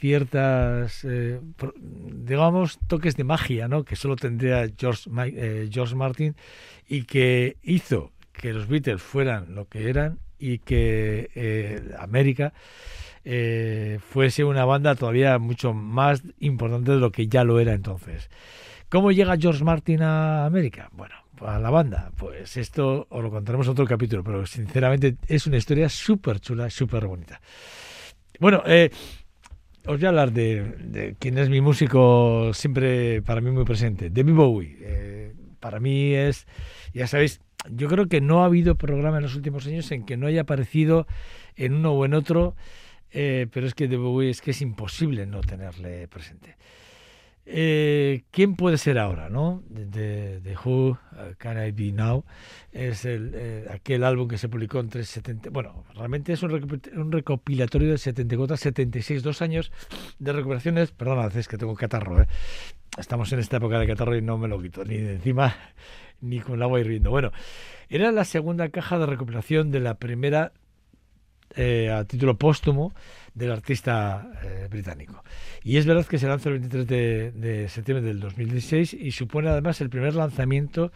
ciertas, 0.00 1.04
eh, 1.04 1.40
digamos, 1.78 2.78
toques 2.88 3.16
de 3.16 3.24
magia, 3.24 3.68
¿no? 3.68 3.84
Que 3.84 3.96
solo 3.96 4.16
tendría 4.16 4.66
George, 4.76 5.10
eh, 5.26 5.68
George 5.70 5.94
Martin 5.94 6.34
y 6.88 7.04
que 7.04 7.56
hizo 7.62 8.12
que 8.32 8.52
los 8.52 8.66
Beatles 8.66 9.02
fueran 9.02 9.54
lo 9.54 9.68
que 9.68 9.88
eran 9.90 10.18
y 10.38 10.58
que 10.58 11.30
eh, 11.34 11.94
América 11.98 12.52
fuese 14.00 14.44
una 14.44 14.64
banda 14.64 14.94
todavía 14.94 15.38
mucho 15.38 15.74
más 15.74 16.22
importante 16.38 16.92
de 16.92 16.98
lo 16.98 17.12
que 17.12 17.28
ya 17.28 17.44
lo 17.44 17.60
era 17.60 17.74
entonces 17.74 18.30
¿Cómo 18.90 19.12
llega 19.12 19.36
George 19.38 19.62
Martin 19.62 20.02
a 20.02 20.44
América? 20.46 20.90
Bueno, 20.90 21.14
a 21.42 21.60
la 21.60 21.70
banda, 21.70 22.10
pues 22.16 22.56
esto 22.56 23.06
os 23.08 23.22
lo 23.22 23.30
contaremos 23.30 23.68
en 23.68 23.70
otro 23.70 23.86
capítulo, 23.86 24.24
pero 24.24 24.44
sinceramente 24.46 25.16
es 25.28 25.46
una 25.46 25.58
historia 25.58 25.88
súper 25.88 26.40
chula, 26.40 26.68
súper 26.70 27.06
bonita. 27.06 27.40
Bueno, 28.40 28.64
eh, 28.66 28.90
os 29.86 29.98
voy 29.98 30.04
a 30.04 30.08
hablar 30.08 30.32
de, 30.32 30.62
de 30.84 31.16
quién 31.18 31.38
es 31.38 31.48
mi 31.48 31.60
músico 31.60 32.52
siempre 32.52 33.22
para 33.22 33.40
mí 33.40 33.50
muy 33.50 33.64
presente, 33.64 34.10
David 34.10 34.34
Bowie. 34.34 34.76
Eh, 34.80 35.34
para 35.58 35.80
mí 35.80 36.14
es, 36.14 36.46
ya 36.92 37.06
sabéis, 37.06 37.40
yo 37.70 37.88
creo 37.88 38.06
que 38.08 38.20
no 38.20 38.42
ha 38.42 38.46
habido 38.46 38.76
programa 38.76 39.18
en 39.18 39.24
los 39.24 39.36
últimos 39.36 39.66
años 39.66 39.90
en 39.92 40.04
que 40.04 40.16
no 40.16 40.26
haya 40.26 40.42
aparecido 40.42 41.06
en 41.56 41.74
uno 41.74 41.92
o 41.92 42.04
en 42.04 42.14
otro, 42.14 42.56
eh, 43.10 43.46
pero 43.52 43.66
es 43.66 43.74
que 43.74 43.86
David 43.88 44.02
Bowie 44.02 44.30
es 44.30 44.40
que 44.40 44.52
es 44.52 44.62
imposible 44.62 45.26
no 45.26 45.40
tenerle 45.40 46.08
presente. 46.08 46.56
Eh, 47.52 48.22
¿Quién 48.30 48.54
puede 48.54 48.78
ser 48.78 48.96
ahora, 48.96 49.28
no? 49.28 49.64
De, 49.68 50.56
Who, 50.64 50.90
uh, 50.90 50.96
Can 51.36 51.66
I 51.66 51.72
Be 51.72 51.90
Now, 51.90 52.24
es 52.70 53.04
eh, 53.04 53.66
aquel 53.68 54.04
álbum 54.04 54.28
que 54.28 54.38
se 54.38 54.48
publicó 54.48 54.78
entre 54.78 55.02
70, 55.02 55.50
bueno, 55.50 55.84
realmente 55.96 56.32
es 56.32 56.44
un, 56.44 57.10
recopilatorio 57.10 57.90
de 57.90 57.98
74 57.98 58.54
a 58.54 58.56
76, 58.56 59.24
dos 59.24 59.42
años 59.42 59.72
de 60.20 60.32
recuperaciones, 60.32 60.92
perdona, 60.92 61.26
es 61.26 61.48
que 61.48 61.58
tengo 61.58 61.74
catarro, 61.74 62.22
¿eh? 62.22 62.28
estamos 62.96 63.32
en 63.32 63.40
esta 63.40 63.56
época 63.56 63.80
de 63.80 63.86
catarro 63.88 64.16
y 64.16 64.22
no 64.22 64.38
me 64.38 64.46
lo 64.46 64.62
quito, 64.62 64.84
ni 64.84 64.98
de 64.98 65.14
encima, 65.14 65.56
ni 66.20 66.38
con 66.38 66.54
el 66.54 66.62
agua 66.62 66.78
hirviendo. 66.78 67.10
Bueno, 67.10 67.32
era 67.88 68.12
la 68.12 68.24
segunda 68.24 68.68
caja 68.68 68.96
de 69.00 69.06
recopilación 69.06 69.72
de 69.72 69.80
la 69.80 69.94
primera 69.94 70.52
eh, 71.56 71.90
a 71.90 72.04
título 72.04 72.36
póstumo 72.36 72.92
del 73.34 73.52
artista 73.52 74.30
eh, 74.42 74.68
británico. 74.70 75.22
Y 75.62 75.76
es 75.76 75.86
verdad 75.86 76.06
que 76.06 76.18
se 76.18 76.26
lanza 76.26 76.48
el 76.48 76.60
23 76.60 76.86
de, 77.34 77.68
septiembre 77.68 78.06
del 78.06 78.20
2016 78.20 78.94
y 78.94 79.12
supone 79.12 79.48
además 79.48 79.80
el 79.80 79.90
primer 79.90 80.14
lanzamiento 80.14 80.90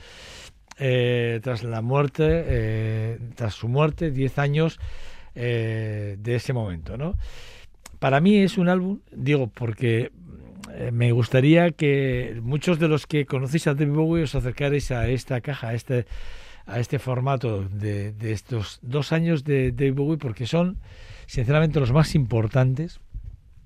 eh, 0.79 1.41
tras 1.43 1.63
la 1.63 1.83
muerte, 1.83 2.25
eh, 2.27 3.19
tras 3.37 3.55
su 3.55 3.69
muerte, 3.69 4.11
10 4.11 4.39
años 4.39 4.81
eh, 5.35 6.17
de 6.19 6.35
ese 6.35 6.53
momento, 6.53 6.97
¿no? 6.97 7.15
Para 8.01 8.21
mí 8.21 8.39
es 8.39 8.59
un 8.59 8.69
álbum, 8.69 9.01
digo, 9.13 9.47
porque 9.47 10.11
me 10.93 11.13
gustaría 11.13 11.71
que 11.71 12.41
muchos 12.43 12.81
de 12.81 12.89
los 12.89 13.07
que 13.07 13.27
conocéis 13.27 13.69
a 13.69 13.75
David 13.75 13.93
Bowie 13.93 14.25
os 14.25 14.35
acercarais 14.35 14.91
a 14.91 15.09
esta 15.09 15.41
caja, 15.41 15.69
a 15.69 15.75
este, 15.75 16.07
a 16.67 16.81
este 16.81 16.99
formato 16.99 17.63
de, 17.69 18.13
de 18.13 18.33
estos 18.33 18.79
dos 18.83 19.13
años 19.13 19.45
de 19.45 19.73
David 19.73 19.95
Bowie, 19.95 20.19
porque 20.19 20.47
son, 20.47 20.79
sinceramente, 21.27 21.81
los 21.81 21.93
más 21.93 22.15
importantes. 22.15 23.01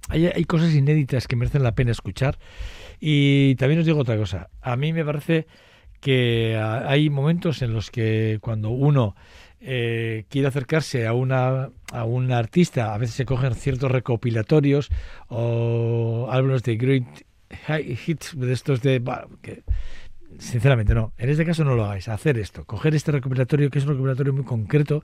Hay, 0.08 0.26
hay 0.26 0.44
cosas 0.44 0.74
inéditas 0.74 1.26
que 1.28 1.36
merecen 1.36 1.62
la 1.62 1.74
pena 1.74 1.90
escuchar. 1.92 2.38
Y 2.98 3.54
también 3.56 3.80
os 3.80 3.86
digo 3.86 4.00
otra 4.00 4.16
cosa. 4.16 4.48
A 4.62 4.76
mí 4.76 4.92
me 4.92 5.04
parece 5.04 5.46
que 6.00 6.56
hay 6.56 7.10
momentos 7.10 7.60
en 7.62 7.72
los 7.72 7.90
que 7.90 8.38
cuando 8.40 8.70
uno 8.70 9.16
eh, 9.60 10.24
quiere 10.28 10.46
acercarse 10.48 11.06
a 11.06 11.12
una 11.12 11.70
a 11.92 12.04
un 12.04 12.30
artista, 12.30 12.94
a 12.94 12.98
veces 12.98 13.16
se 13.16 13.24
cogen 13.24 13.54
ciertos 13.54 13.90
recopilatorios 13.90 14.90
o 15.28 16.28
álbumes 16.30 16.62
de 16.62 16.76
great 16.76 17.04
hi- 17.68 17.98
hits 18.06 18.38
de 18.38 18.52
estos 18.52 18.80
de 18.82 19.02
que 19.42 19.64
sinceramente 20.38 20.94
no, 20.94 21.12
en 21.18 21.30
este 21.30 21.44
caso 21.44 21.64
no 21.64 21.74
lo 21.74 21.84
hagáis, 21.84 22.08
hacer 22.08 22.38
esto, 22.38 22.64
coger 22.64 22.94
este 22.94 23.12
recopilatorio 23.12 23.70
que 23.70 23.78
es 23.78 23.84
un 23.84 23.90
recopilatorio 23.90 24.32
muy 24.32 24.44
concreto, 24.44 25.02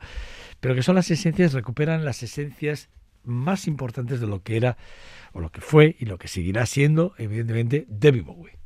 pero 0.61 0.75
que 0.75 0.83
son 0.83 0.95
las 0.95 1.11
esencias, 1.11 1.53
recuperan 1.53 2.05
las 2.05 2.23
esencias 2.23 2.91
más 3.25 3.67
importantes 3.67 4.21
de 4.21 4.27
lo 4.27 4.43
que 4.43 4.57
era 4.57 4.77
o 5.33 5.41
lo 5.41 5.51
que 5.51 5.61
fue 5.61 5.97
y 5.99 6.05
lo 6.05 6.19
que 6.19 6.29
seguirá 6.29 6.67
siendo, 6.67 7.15
evidentemente, 7.19 7.87
David 7.89 8.25
Bowie. 8.25 8.64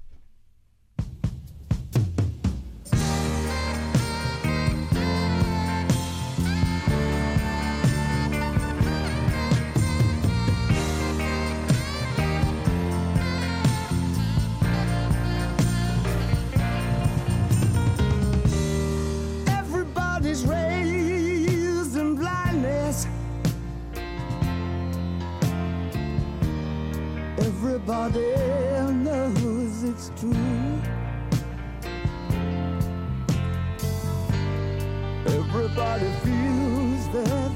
Everybody 35.26 36.10
feels 36.24 37.08
that 37.12 37.52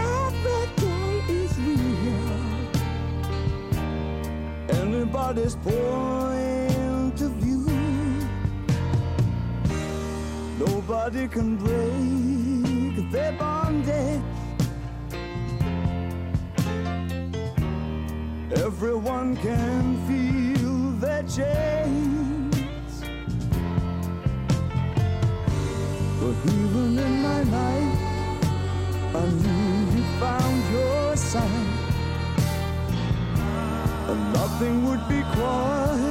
every 0.00 0.66
day 0.76 1.12
is 1.28 1.52
real. 1.60 2.32
Anybody's 4.82 5.54
point 5.54 7.20
of 7.22 7.32
view. 7.38 7.66
Nobody 10.58 11.28
can 11.28 11.56
break 11.56 13.12
their 13.12 13.32
bondage. 13.34 14.22
Everyone 18.56 19.36
can 19.36 19.96
feel 20.08 20.59
chains. 21.36 23.04
But 26.20 26.36
even 26.58 26.98
in 26.98 27.22
my 27.22 27.42
night, 27.44 27.98
I 29.14 29.26
knew 29.42 29.74
you 29.94 30.02
found 30.18 30.60
your 30.72 31.16
sign. 31.16 31.68
And 34.08 34.32
nothing 34.32 34.84
would 34.86 35.08
be 35.08 35.22
quite 35.36 36.09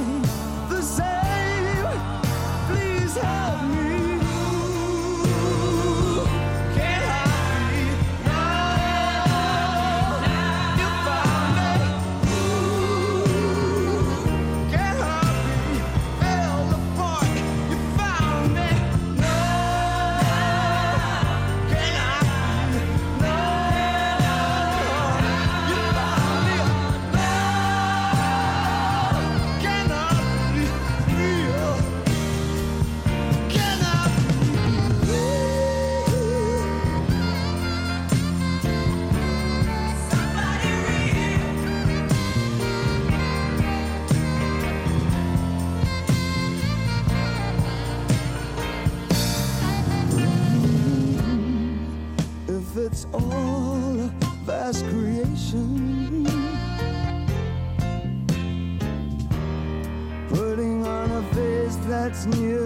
new. 62.26 62.59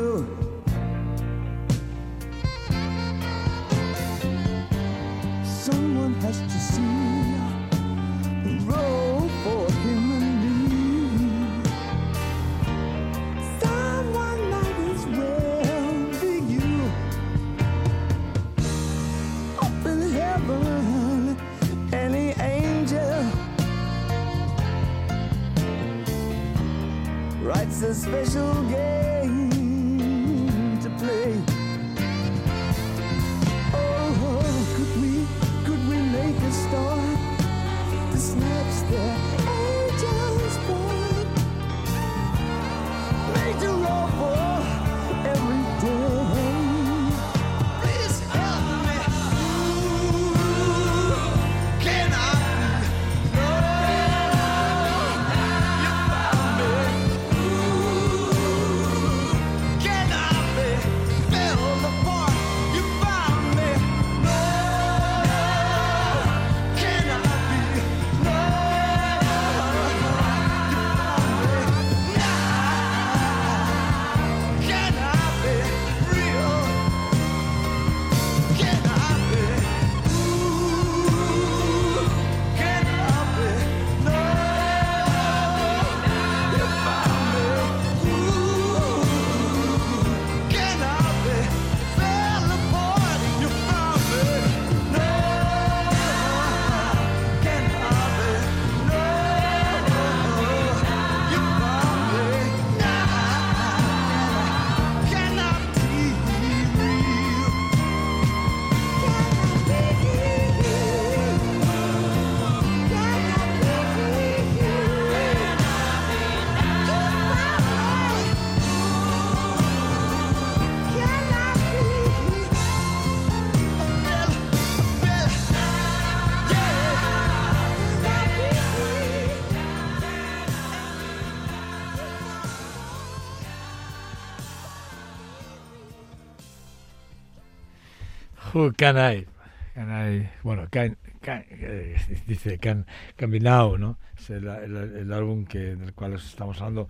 Who 138.55 138.73
can 138.73 138.97
I? 138.97 139.27
Can 139.75 139.91
I- 139.91 140.31
bueno, 140.45 140.69
can, 140.71 140.97
eh, 141.27 141.97
dice 142.29 142.59
Can, 142.59 142.87
can 143.17 143.31
Be 143.33 143.41
Now, 143.41 143.77
¿no? 143.77 143.99
Es 144.17 144.31
el, 144.31 144.47
el- 144.47 145.13
álbum 145.13 145.45
que, 145.45 145.75
del 145.75 145.93
cual 145.93 146.15
os 146.15 146.25
estamos 146.25 146.61
hablando 146.61 146.89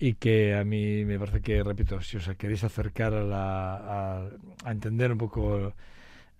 y 0.00 0.14
que 0.14 0.56
a 0.56 0.64
mí 0.64 1.04
me 1.04 1.20
parece 1.20 1.40
que, 1.40 1.62
repito, 1.62 2.00
si 2.00 2.16
os 2.16 2.28
queréis 2.36 2.64
acercar 2.64 3.14
a, 3.14 3.22
la, 3.22 4.26
a, 4.64 4.70
entender 4.72 5.12
un 5.12 5.18
poco 5.18 5.72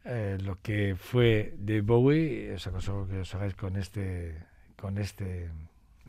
eh, 0.04 0.38
lo 0.42 0.58
que 0.60 0.96
fue 0.98 1.54
de 1.56 1.80
Bowie, 1.80 2.54
os 2.54 2.66
aconsejo 2.66 3.06
que 3.06 3.20
os 3.20 3.32
hagáis 3.32 3.54
con 3.54 3.76
este, 3.76 4.34
con 4.74 4.98
este, 4.98 5.50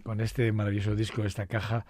con 0.01 0.21
este 0.21 0.51
maravilloso 0.51 0.95
disco, 0.95 1.23
esta 1.23 1.45
caja 1.45 1.86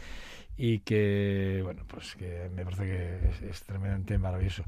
y 0.57 0.79
que, 0.79 1.61
bueno, 1.63 1.83
pues 1.87 2.15
que 2.15 2.49
me 2.55 2.63
parece 2.63 2.83
que 2.83 3.29
es, 3.29 3.41
es 3.41 3.63
tremendamente 3.63 4.17
maravilloso. 4.17 4.63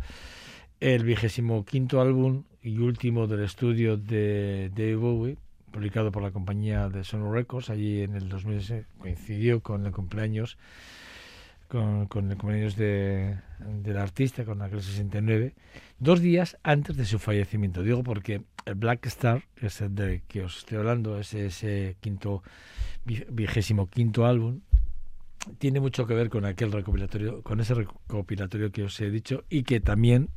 El 0.79 1.03
vigésimo 1.03 1.65
quinto 1.65 1.99
álbum 1.99 2.43
y 2.61 2.77
último 2.77 3.27
del 3.27 3.43
estudio 3.43 3.97
de 3.97 4.69
David 4.75 4.97
Bowie, 4.97 5.37
publicado 5.71 6.11
por 6.11 6.23
la 6.23 6.31
compañía 6.31 6.89
de 6.89 7.03
Sono 7.03 7.31
Records, 7.31 7.69
allí 7.69 8.01
en 8.01 8.15
el 8.15 8.29
2006, 8.29 8.85
coincidió 8.97 9.61
con 9.61 9.85
el 9.85 9.91
cumpleaños 9.91 10.57
con, 11.67 12.07
con 12.07 12.31
el 12.31 12.37
cumpleaños 12.37 12.75
de, 12.75 13.37
del 13.59 13.97
artista, 13.97 14.43
con 14.45 14.61
aquel 14.63 14.81
69, 14.81 15.53
dos 15.99 16.19
días 16.19 16.57
antes 16.63 16.97
de 16.97 17.05
su 17.05 17.19
fallecimiento. 17.19 17.83
Digo 17.83 18.01
porque 18.01 18.41
el 18.65 18.73
Black 18.75 19.05
Star, 19.05 19.43
es 19.57 19.79
el 19.81 19.93
del 19.93 20.21
que 20.23 20.41
os 20.43 20.57
estoy 20.59 20.77
hablando, 20.79 21.19
ese, 21.19 21.45
ese 21.45 21.95
quinto, 22.01 22.41
vi- 23.05 23.25
vigésimo 23.29 23.87
quinto 23.87 24.25
álbum, 24.25 24.61
tiene 25.57 25.79
mucho 25.79 26.05
que 26.05 26.13
ver 26.13 26.29
con 26.29 26.45
aquel 26.45 26.71
recopilatorio, 26.71 27.41
con 27.43 27.59
ese 27.59 27.73
recopilatorio 27.73 28.71
que 28.71 28.83
os 28.83 28.99
he 29.01 29.09
dicho 29.09 29.43
y 29.49 29.63
que 29.63 29.79
también 29.79 30.29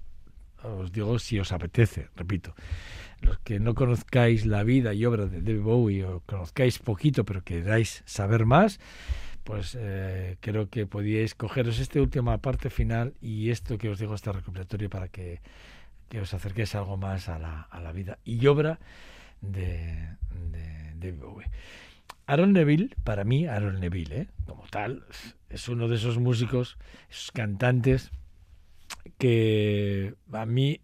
os 0.63 0.93
digo 0.93 1.19
si 1.19 1.39
os 1.39 1.53
apetece, 1.53 2.09
repito. 2.17 2.55
Los 3.21 3.39
que 3.39 3.61
no 3.61 3.75
conozcáis 3.75 4.47
la 4.47 4.63
vida 4.65 4.95
y 4.95 5.05
obra 5.05 5.27
de 5.27 5.41
David 5.41 5.63
Bowie 5.63 6.05
o 6.05 6.21
conozcáis 6.27 6.79
poquito 6.79 7.25
pero 7.25 7.43
queráis 7.43 8.03
saber 8.05 8.47
más, 8.47 8.81
pues 9.45 9.77
eh, 9.79 10.37
creo 10.41 10.71
que 10.71 10.87
podíais 10.87 11.35
cogeros 11.35 11.79
esta 11.79 12.01
última 12.01 12.39
parte 12.39 12.71
final 12.71 13.15
y 13.21 13.51
esto 13.51 13.79
que 13.79 13.89
os 13.89 13.99
digo, 13.99 14.15
este 14.15 14.33
recopilatorio 14.33 14.89
para 14.89 15.09
que, 15.09 15.41
que 16.09 16.21
os 16.21 16.35
acerquéis 16.35 16.75
algo 16.75 16.97
más 16.97 17.29
a 17.29 17.39
la, 17.39 17.63
a 17.63 17.81
la 17.81 17.93
vida 17.93 18.19
y 18.25 18.47
obra 18.47 18.79
de, 19.41 20.17
de 20.51 20.95
David 20.95 21.21
Bowie. 21.21 21.47
Aaron 22.27 22.53
Neville, 22.53 22.95
para 23.05 23.25
mí, 23.25 23.47
Aaron 23.47 23.81
Neville, 23.81 24.17
¿eh? 24.17 24.29
como 24.47 24.65
tal, 24.71 25.05
es 25.49 25.69
uno 25.69 25.89
de 25.89 25.97
esos 25.97 26.19
músicos, 26.19 26.79
esos 27.11 27.33
cantantes 27.33 28.11
que 29.19 30.15
a 30.33 30.47
mí 30.47 30.81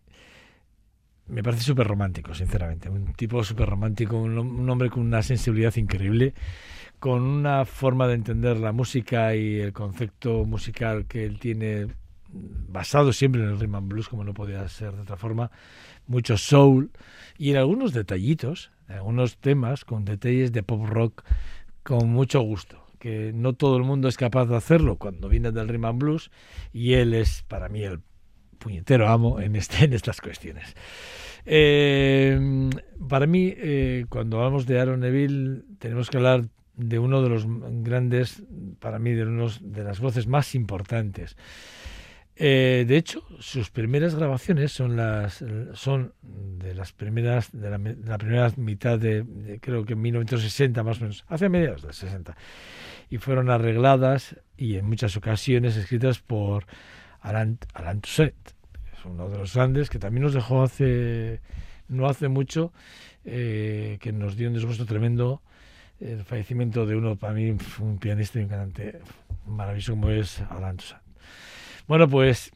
me 1.28 1.42
parece 1.42 1.62
súper 1.62 1.86
romántico, 1.86 2.34
sinceramente. 2.34 2.88
Un 2.88 3.12
tipo 3.14 3.44
súper 3.44 3.68
romántico, 3.68 4.16
un, 4.16 4.68
hombre 4.68 4.90
con 4.90 5.02
una 5.02 5.22
sensibilidad 5.22 5.74
increíble, 5.76 6.34
con 6.98 7.22
una 7.22 7.64
forma 7.64 8.08
de 8.08 8.14
entender 8.14 8.58
la 8.58 8.72
música 8.72 9.34
y 9.34 9.60
el 9.60 9.72
concepto 9.72 10.44
musical 10.44 11.06
que 11.06 11.24
él 11.24 11.38
tiene 11.38 11.88
basado 12.30 13.12
siempre 13.12 13.42
en 13.42 13.48
el 13.48 13.60
rhythm 13.60 13.76
and 13.76 13.88
blues, 13.88 14.08
como 14.08 14.24
no 14.24 14.34
podía 14.34 14.66
ser 14.68 14.92
de 14.92 15.02
otra 15.02 15.16
forma, 15.16 15.50
mucho 16.06 16.36
soul 16.36 16.90
y 17.36 17.50
en 17.50 17.56
algunos 17.58 17.92
detallitos, 17.92 18.70
algunos 18.88 19.38
temas 19.38 19.84
con 19.84 20.04
detalles 20.04 20.52
de 20.52 20.62
pop 20.62 20.84
rock 20.86 21.24
con 21.82 22.08
mucho 22.08 22.40
gusto, 22.40 22.84
que 22.98 23.32
no 23.34 23.52
todo 23.54 23.76
el 23.76 23.84
mundo 23.84 24.08
es 24.08 24.16
capaz 24.16 24.46
de 24.46 24.56
hacerlo 24.56 24.96
cuando 24.96 25.28
viene 25.28 25.52
del 25.52 25.68
rhythm 25.68 25.84
and 25.84 25.98
blues 26.00 26.30
y 26.72 26.94
él 26.94 27.14
es 27.14 27.44
para 27.48 27.68
mí 27.68 27.82
el 27.82 28.00
puñetero 28.58 29.08
amo 29.08 29.40
en, 29.40 29.56
este, 29.56 29.84
en 29.84 29.92
estas 29.92 30.20
cuestiones. 30.20 30.74
Eh, 31.46 32.68
para 33.08 33.26
mí, 33.26 33.54
eh, 33.56 34.04
cuando 34.08 34.38
hablamos 34.38 34.66
de 34.66 34.80
Aaron 34.80 35.00
Neville, 35.00 35.62
tenemos 35.78 36.10
que 36.10 36.18
hablar 36.18 36.44
de 36.76 36.98
uno 36.98 37.22
de 37.22 37.28
los 37.28 37.46
grandes, 37.82 38.42
para 38.78 38.98
mí, 38.98 39.12
de 39.12 39.24
unos 39.24 39.60
de 39.62 39.82
las 39.82 39.98
voces 40.00 40.26
más 40.26 40.54
importantes. 40.54 41.36
Eh, 42.40 42.84
de 42.86 42.96
hecho, 42.96 43.24
sus 43.40 43.68
primeras 43.70 44.14
grabaciones 44.14 44.70
son 44.70 44.96
las 44.96 45.44
son 45.74 46.12
de 46.22 46.72
las 46.72 46.92
primeras 46.92 47.50
de 47.50 47.68
la, 47.68 47.78
de 47.78 48.08
la 48.08 48.16
primera 48.16 48.52
mitad 48.56 48.96
de, 48.96 49.24
de, 49.24 49.58
creo 49.58 49.84
que 49.84 49.94
en 49.94 50.02
1960 50.02 50.84
más 50.84 50.98
o 50.98 51.00
menos, 51.00 51.24
hace 51.26 51.48
mediados 51.48 51.82
del 51.82 51.92
60 51.92 52.36
y 53.10 53.18
fueron 53.18 53.50
arregladas 53.50 54.36
y 54.56 54.76
en 54.76 54.86
muchas 54.86 55.16
ocasiones 55.16 55.76
escritas 55.76 56.20
por 56.20 56.66
Alan, 57.20 57.58
Alan 57.74 58.00
Toussaint, 58.02 58.36
uno 59.04 59.28
de 59.28 59.38
los 59.38 59.54
grandes 59.54 59.90
que 59.90 59.98
también 59.98 60.22
nos 60.22 60.34
dejó 60.34 60.62
hace 60.62 61.40
no 61.88 62.06
hace 62.06 62.28
mucho, 62.28 62.72
eh, 63.24 63.98
que 64.00 64.12
nos 64.12 64.36
dio 64.36 64.46
un 64.46 64.54
desgusto 64.54 64.86
tremendo 64.86 65.42
el 65.98 66.22
fallecimiento 66.22 66.86
de 66.86 66.94
uno 66.94 67.16
para 67.16 67.32
mí 67.32 67.56
un 67.80 67.98
pianista 67.98 68.38
y 68.38 68.42
un 68.42 68.48
cantante 68.48 69.00
maravilloso 69.44 69.92
como 69.92 70.10
es 70.10 70.40
Alan 70.50 70.76
Toussaint. 70.76 71.07
Bueno, 71.88 72.06
pues 72.06 72.52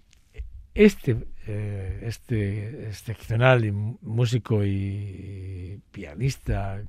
este, 0.75 1.17
eh, 1.47 2.01
este 2.03 2.89
excepcional 2.89 3.65
y 3.65 3.73
músico 3.73 4.63
y 4.63 5.81
pianista 5.91 6.83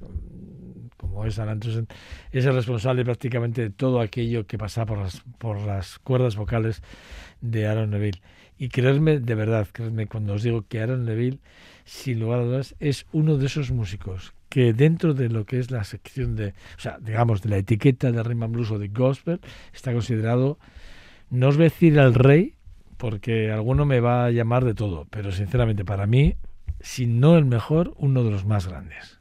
como 0.98 1.26
es 1.26 1.40
Alan 1.40 1.60
Toussaint, 1.60 1.92
es 2.32 2.46
el 2.46 2.54
responsable 2.54 3.06
prácticamente 3.06 3.62
de 3.62 3.70
todo 3.70 4.02
aquello 4.02 4.46
que 4.46 4.58
pasa 4.58 4.86
por 4.86 5.00
las, 5.00 5.22
por 5.38 5.60
las 5.62 6.00
cuerdas 6.00 6.36
vocales 6.36 6.82
de 7.40 7.66
Aaron 7.68 7.92
Neville. 7.92 8.22
Y 8.58 8.70
creerme, 8.70 9.20
de 9.20 9.36
verdad, 9.36 9.68
creerme 9.72 10.08
cuando 10.08 10.34
os 10.34 10.44
digo 10.44 10.66
que 10.68 10.82
Aaron 10.82 11.06
Neville, 11.06 11.40
sin 11.86 12.20
lugar 12.20 12.40
a 12.40 12.44
dudas, 12.44 12.76
es 12.80 13.06
uno 13.12 13.38
de 13.38 13.46
esos 13.46 13.72
músicos 13.72 14.34
que 14.50 14.74
dentro 14.74 15.14
de 15.14 15.30
lo 15.30 15.46
que 15.46 15.60
es 15.60 15.72
la 15.72 15.84
sección 15.84 16.36
de, 16.36 16.50
o 16.78 16.80
sea, 16.80 17.00
digamos, 17.02 17.42
de 17.42 17.50
la 17.50 17.58
etiqueta 17.58 18.12
de 18.12 18.22
rhythm 18.22 18.44
and 18.44 18.54
blues 18.54 18.72
o 18.72 18.80
de 18.80 18.90
gospel, 18.90 19.40
está 19.74 19.94
considerado 19.94 20.60
no 21.34 21.48
os 21.48 21.58
voy 21.58 21.66
a 21.66 21.70
decir 21.70 21.98
el 21.98 22.14
rey, 22.14 22.54
porque 22.98 23.52
alguno 23.52 23.86
me 23.86 24.00
va 24.00 24.26
a 24.26 24.30
llamar 24.32 24.66
de 24.66 24.76
todo, 24.76 25.08
pero 25.10 25.32
sinceramente 25.32 25.84
para 25.84 26.06
mí, 26.06 26.36
si 26.80 27.08
no 27.08 27.38
el 27.38 27.46
mejor, 27.46 27.96
uno 27.98 28.24
de 28.24 28.30
los 28.30 28.46
más 28.46 28.68
grandes. 28.68 29.20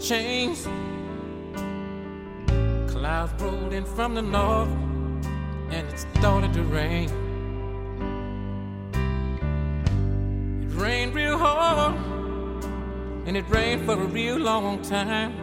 Have. 0.00 0.64
Clouds 2.88 3.42
rolled 3.42 3.72
in 3.72 3.84
from 3.84 4.14
the 4.14 4.22
north 4.22 4.68
and 5.70 5.88
it 5.88 5.98
started 6.16 6.52
to 6.54 6.62
rain. 6.62 7.10
It 10.62 10.74
rained 10.74 11.14
real 11.14 11.36
hard 11.36 11.96
and 13.26 13.36
it 13.36 13.44
rained 13.48 13.86
for 13.86 13.94
a 13.94 14.06
real 14.06 14.38
long 14.38 14.82
time. 14.82 15.34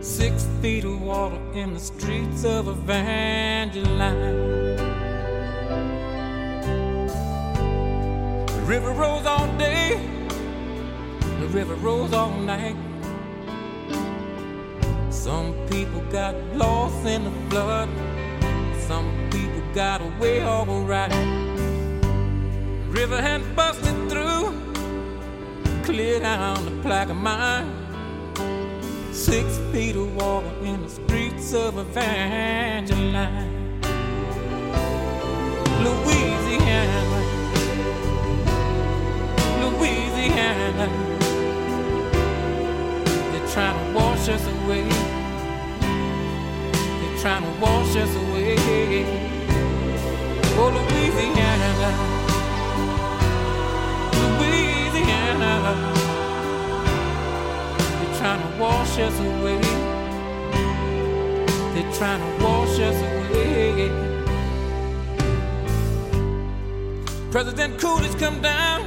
Six 0.00 0.46
feet 0.60 0.84
of 0.84 1.00
water 1.00 1.38
in 1.54 1.74
the 1.74 1.80
streets 1.80 2.44
of 2.44 2.68
Evangeline. 2.68 4.76
The 8.46 8.62
river 8.66 8.90
rose 8.90 9.24
all 9.24 9.46
day, 9.56 10.00
the 11.40 11.48
river 11.48 11.74
rose 11.76 12.12
all 12.12 12.32
night. 12.40 12.76
Some 15.18 15.52
people 15.68 16.00
got 16.12 16.36
lost 16.54 17.04
in 17.04 17.24
the 17.24 17.32
flood, 17.50 17.88
some 18.86 19.10
people 19.32 19.60
got 19.74 20.00
away 20.00 20.44
alright. 20.44 21.10
River 22.88 23.20
had 23.20 23.42
busted 23.56 23.96
through, 24.08 24.54
cleared 25.82 26.22
down 26.22 26.64
the 26.64 26.70
Plaquemine. 26.88 27.68
Six 29.12 29.58
feet 29.72 29.96
of 29.96 30.14
water 30.14 30.54
in 30.62 30.84
the 30.84 30.88
streets 30.88 31.52
of 31.52 31.78
Evangeline, 31.78 33.80
Louisiana. 35.82 37.20
Louisiana. 39.60 41.07
They're 43.58 43.66
trying 43.66 43.92
to 43.92 43.98
wash 43.98 44.28
us 44.28 44.46
away. 44.46 44.84
They're 47.00 47.18
trying 47.18 47.42
to 47.42 47.50
wash 47.60 47.96
us 47.96 48.14
away. 48.14 49.04
Oh, 50.54 50.70
Louisiana. 50.76 51.90
Louisiana. 54.22 55.52
They're 57.98 58.16
trying 58.20 58.42
to 58.42 58.50
wash 58.62 58.98
us 59.00 59.18
away. 59.18 59.60
They're 61.74 61.92
trying 61.94 62.22
to 62.22 62.44
wash 62.44 62.78
us 62.78 62.98
away. 63.02 63.90
President 67.32 67.80
Coolidge 67.80 68.16
come 68.20 68.40
down 68.40 68.86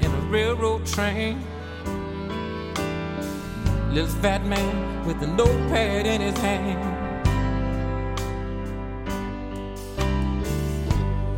in 0.00 0.12
a 0.12 0.20
railroad 0.28 0.84
train. 0.84 1.42
Little 3.92 4.06
fat 4.22 4.46
man 4.46 5.04
with 5.04 5.20
a 5.20 5.26
notepad 5.26 6.06
in 6.06 6.20
his 6.20 6.38
hand. 6.38 6.78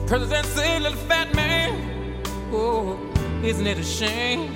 President 0.06 0.44
say, 0.48 0.78
little 0.78 0.98
fat 1.08 1.34
man, 1.34 2.22
oh, 2.52 2.98
isn't 3.42 3.66
it 3.66 3.78
a 3.78 3.82
shame 3.82 4.50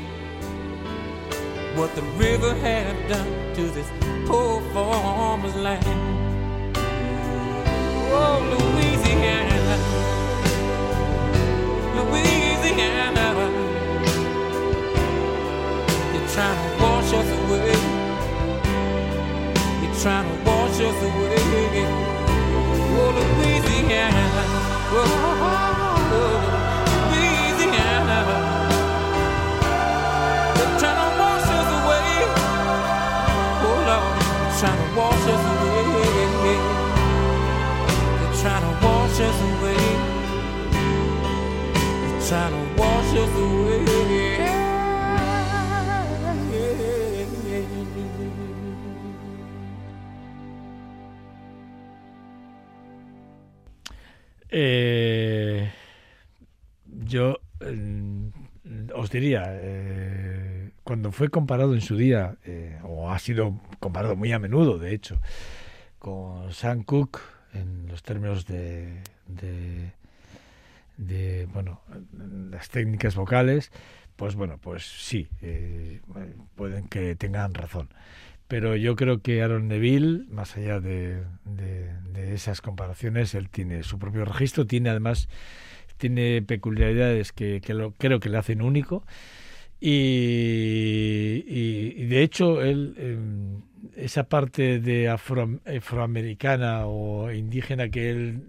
what 1.75 1.95
the 1.95 2.03
river 2.21 2.55
have 2.57 3.09
done 3.09 3.55
to 3.55 3.63
this 3.71 3.91
poor 4.27 4.61
farmer's 4.75 5.57
land? 5.57 6.77
Oh, 8.13 8.37
Louisiana, 8.53 9.77
Louisiana, 11.97 13.27
you're 16.13 16.29
trying 16.29 16.76
wash 17.07 17.15
us 17.15 17.31
away. 17.39 17.79
You're 19.81 19.97
trying 20.03 20.27
to 20.27 20.35
wash 20.45 20.81
us 20.81 21.01
away. 21.07 21.39
Oh, 22.99 23.11
Louisiana. 23.17 24.25
Oh, 24.91 25.05
Louisiana. 27.13 28.19
They're 30.57 30.75
trying 30.81 31.01
to 31.03 31.09
wash 31.21 31.49
us 31.59 31.71
away. 31.79 32.11
Oh, 33.63 33.79
Lord, 33.89 34.15
they're 34.19 34.57
trying 34.59 34.81
to 34.83 34.87
wash 34.99 35.27
us 35.35 35.45
away. 35.53 35.87
They're 38.19 38.37
trying 38.43 38.65
to 38.67 38.73
wash 38.85 39.19
us 39.21 39.39
away. 39.51 39.85
They're 42.03 42.25
trying 42.29 42.53
to 42.53 42.63
wash 42.81 43.13
us 43.23 43.35
away. 43.39 43.96
Eh, 59.19 60.71
cuando 60.85 61.13
fue 61.13 61.29
comparado 61.29 61.75
en 61.75 61.81
su 61.81 61.97
día, 61.97 62.37
eh, 62.45 62.79
o 62.83 63.11
ha 63.11 63.19
sido 63.19 63.61
comparado 63.81 64.17
muy 64.17 64.33
a 64.33 64.39
menudo, 64.39 64.79
de 64.79 64.95
hecho, 64.95 65.21
con 65.99 66.53
Sam 66.53 66.85
Cooke 66.85 67.21
en 67.55 67.89
los 67.89 68.03
términos 68.03 68.47
de, 68.47 69.03
de, 70.97 71.47
bueno, 71.53 71.81
las 72.51 72.69
técnicas 72.69 73.15
vocales, 73.17 73.73
pues 74.17 74.35
bueno, 74.35 74.59
pues 74.59 74.85
sí, 74.85 75.29
eh, 75.43 76.01
pueden 76.55 76.89
que 76.89 77.15
tengan 77.17 77.55
razón. 77.55 77.89
Pero 78.49 78.77
yo 78.77 78.95
creo 78.95 79.23
que 79.23 79.43
Aaron 79.43 79.67
Neville, 79.67 80.25
más 80.31 80.57
allá 80.57 80.79
de 80.79 81.25
esas 82.15 82.61
comparaciones, 82.61 83.35
él 83.35 83.49
tiene 83.49 83.83
su 83.83 83.99
propio 83.99 84.25
registro, 84.25 84.67
tiene 84.67 84.91
además 84.91 85.29
tiene 85.97 86.43
peculiaridades 86.43 87.33
que, 87.33 87.61
que 87.61 87.75
lo, 87.75 87.93
creo 87.93 88.21
que 88.21 88.29
le 88.29 88.39
hacen 88.39 88.63
único. 88.63 89.05
Y, 89.79 91.43
de 92.07 92.23
hecho, 92.23 92.63
él, 92.63 92.95
eh, 92.97 93.19
esa 93.97 94.25
parte 94.25 94.81
de 94.81 95.09
afro, 95.09 95.61
afroamericana 95.67 96.87
o 96.87 97.31
indígena 97.31 97.89
que 97.91 98.11
él, 98.11 98.43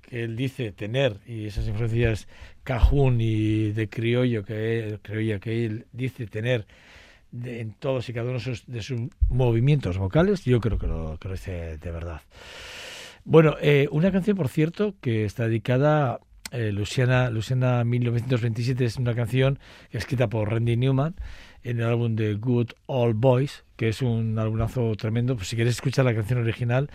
que 0.00 0.22
él 0.22 0.36
dice 0.36 0.72
tener, 0.72 1.18
y 1.26 1.46
esas 1.46 1.66
influencias 1.66 2.28
cajún 2.62 3.20
y 3.20 3.72
de 3.72 3.88
criollo 3.88 4.44
que 4.44 4.78
él, 4.78 5.00
criolla 5.02 5.40
que 5.40 5.64
él 5.64 5.86
dice 5.92 6.26
tener 6.26 6.66
en 7.32 7.72
todos 7.72 8.08
y 8.08 8.12
cada 8.12 8.26
uno 8.26 8.38
de 8.38 8.44
sus, 8.44 8.66
de 8.66 8.82
sus, 8.82 9.00
movimientos 9.30 9.98
vocales, 9.98 10.44
yo 10.44 10.60
creo 10.60 10.78
que 10.78 10.86
lo, 10.86 11.18
que 11.18 11.28
lo 11.28 11.34
dice 11.34 11.78
de 11.78 11.90
verdad. 11.90 12.20
Bueno, 13.24 13.56
eh, 13.60 13.88
una 13.90 14.12
canción, 14.12 14.36
por 14.36 14.48
cierto, 14.48 14.94
que 15.00 15.24
está 15.24 15.46
dedicada 15.46 16.20
eh, 16.52 16.72
Luciana, 16.72 17.30
Luciana 17.30 17.84
1927 17.84 18.84
es 18.84 18.96
una 18.96 19.14
canción 19.14 19.58
escrita 19.90 20.28
por 20.28 20.50
Randy 20.50 20.76
Newman 20.76 21.14
en 21.64 21.80
el 21.80 21.86
álbum 21.86 22.16
de 22.16 22.34
Good 22.34 22.72
Old 22.86 23.16
Boys, 23.16 23.64
que 23.76 23.88
es 23.88 24.02
un 24.02 24.38
álbumazo 24.38 24.94
tremendo. 24.96 25.36
Pues 25.36 25.48
si 25.48 25.56
quieres 25.56 25.74
escuchar 25.74 26.04
la 26.04 26.14
canción 26.14 26.40
original, 26.40 26.90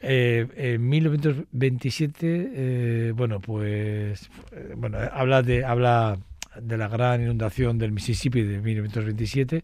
eh, 0.00 0.46
en 0.56 0.88
1927, 0.88 2.50
eh, 2.52 3.12
bueno, 3.14 3.40
pues 3.40 4.30
eh, 4.52 4.74
bueno, 4.76 4.98
habla 5.12 5.42
de 5.42 5.64
habla 5.64 6.18
de 6.60 6.76
la 6.76 6.88
gran 6.88 7.22
inundación 7.22 7.78
del 7.78 7.92
Mississippi 7.92 8.42
de 8.42 8.60
1927, 8.60 9.62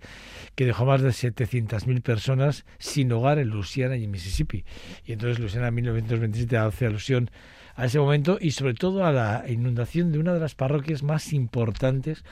que 0.54 0.64
dejó 0.64 0.84
más 0.84 1.02
de 1.02 1.08
700.000 1.08 2.02
personas 2.02 2.64
sin 2.78 3.10
hogar 3.10 3.38
en 3.40 3.48
Luisiana 3.48 3.96
y 3.96 4.04
en 4.04 4.12
Mississippi. 4.12 4.64
Y 5.04 5.12
entonces 5.12 5.40
Luisiana 5.40 5.72
1927 5.72 6.56
hace 6.56 6.86
alusión 6.86 7.30
a 7.76 7.86
ese 7.86 7.98
momento 7.98 8.38
y 8.40 8.52
sobre 8.52 8.74
todo 8.74 9.04
a 9.04 9.12
la 9.12 9.44
inundación 9.48 10.12
de 10.12 10.18
una 10.18 10.34
de 10.34 10.40
las 10.40 10.54
parroquias 10.54 11.02
más 11.02 11.32
importantes, 11.32 12.24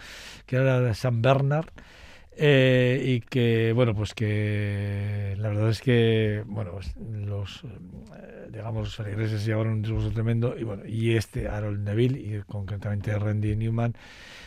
que 0.46 0.56
era 0.56 0.64
la 0.64 0.80
de 0.80 0.94
San 0.94 1.22
Bernard, 1.22 1.68
eh, 2.34 3.02
y 3.04 3.20
que 3.20 3.74
bueno 3.74 3.94
pues 3.94 4.14
que 4.14 5.34
la 5.36 5.50
verdad 5.50 5.68
es 5.68 5.82
que 5.82 6.42
bueno 6.46 6.72
pues 6.72 6.96
los 6.96 7.62
eh, 7.64 8.48
digamos 8.50 8.84
los 8.84 8.96
feligreses 8.96 9.44
llevaron 9.44 9.74
un 9.74 9.82
discurso 9.82 10.10
tremendo 10.12 10.56
y 10.56 10.64
bueno 10.64 10.86
y 10.86 11.14
este 11.14 11.48
Harold 11.48 11.86
Neville 11.86 12.18
y 12.18 12.40
concretamente 12.46 13.18
Randy 13.18 13.54
Newman 13.54 13.94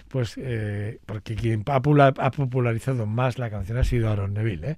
pues 0.08 0.34
eh, 0.38 0.98
porque 1.06 1.36
quien 1.36 1.64
ha, 1.68 1.80
popularizado 1.80 3.06
más 3.06 3.38
la 3.38 3.52
canción 3.52 3.78
ha 3.78 3.84
sido 3.84 4.10
Aaron 4.10 4.34
Neville 4.34 4.72
¿eh? 4.72 4.78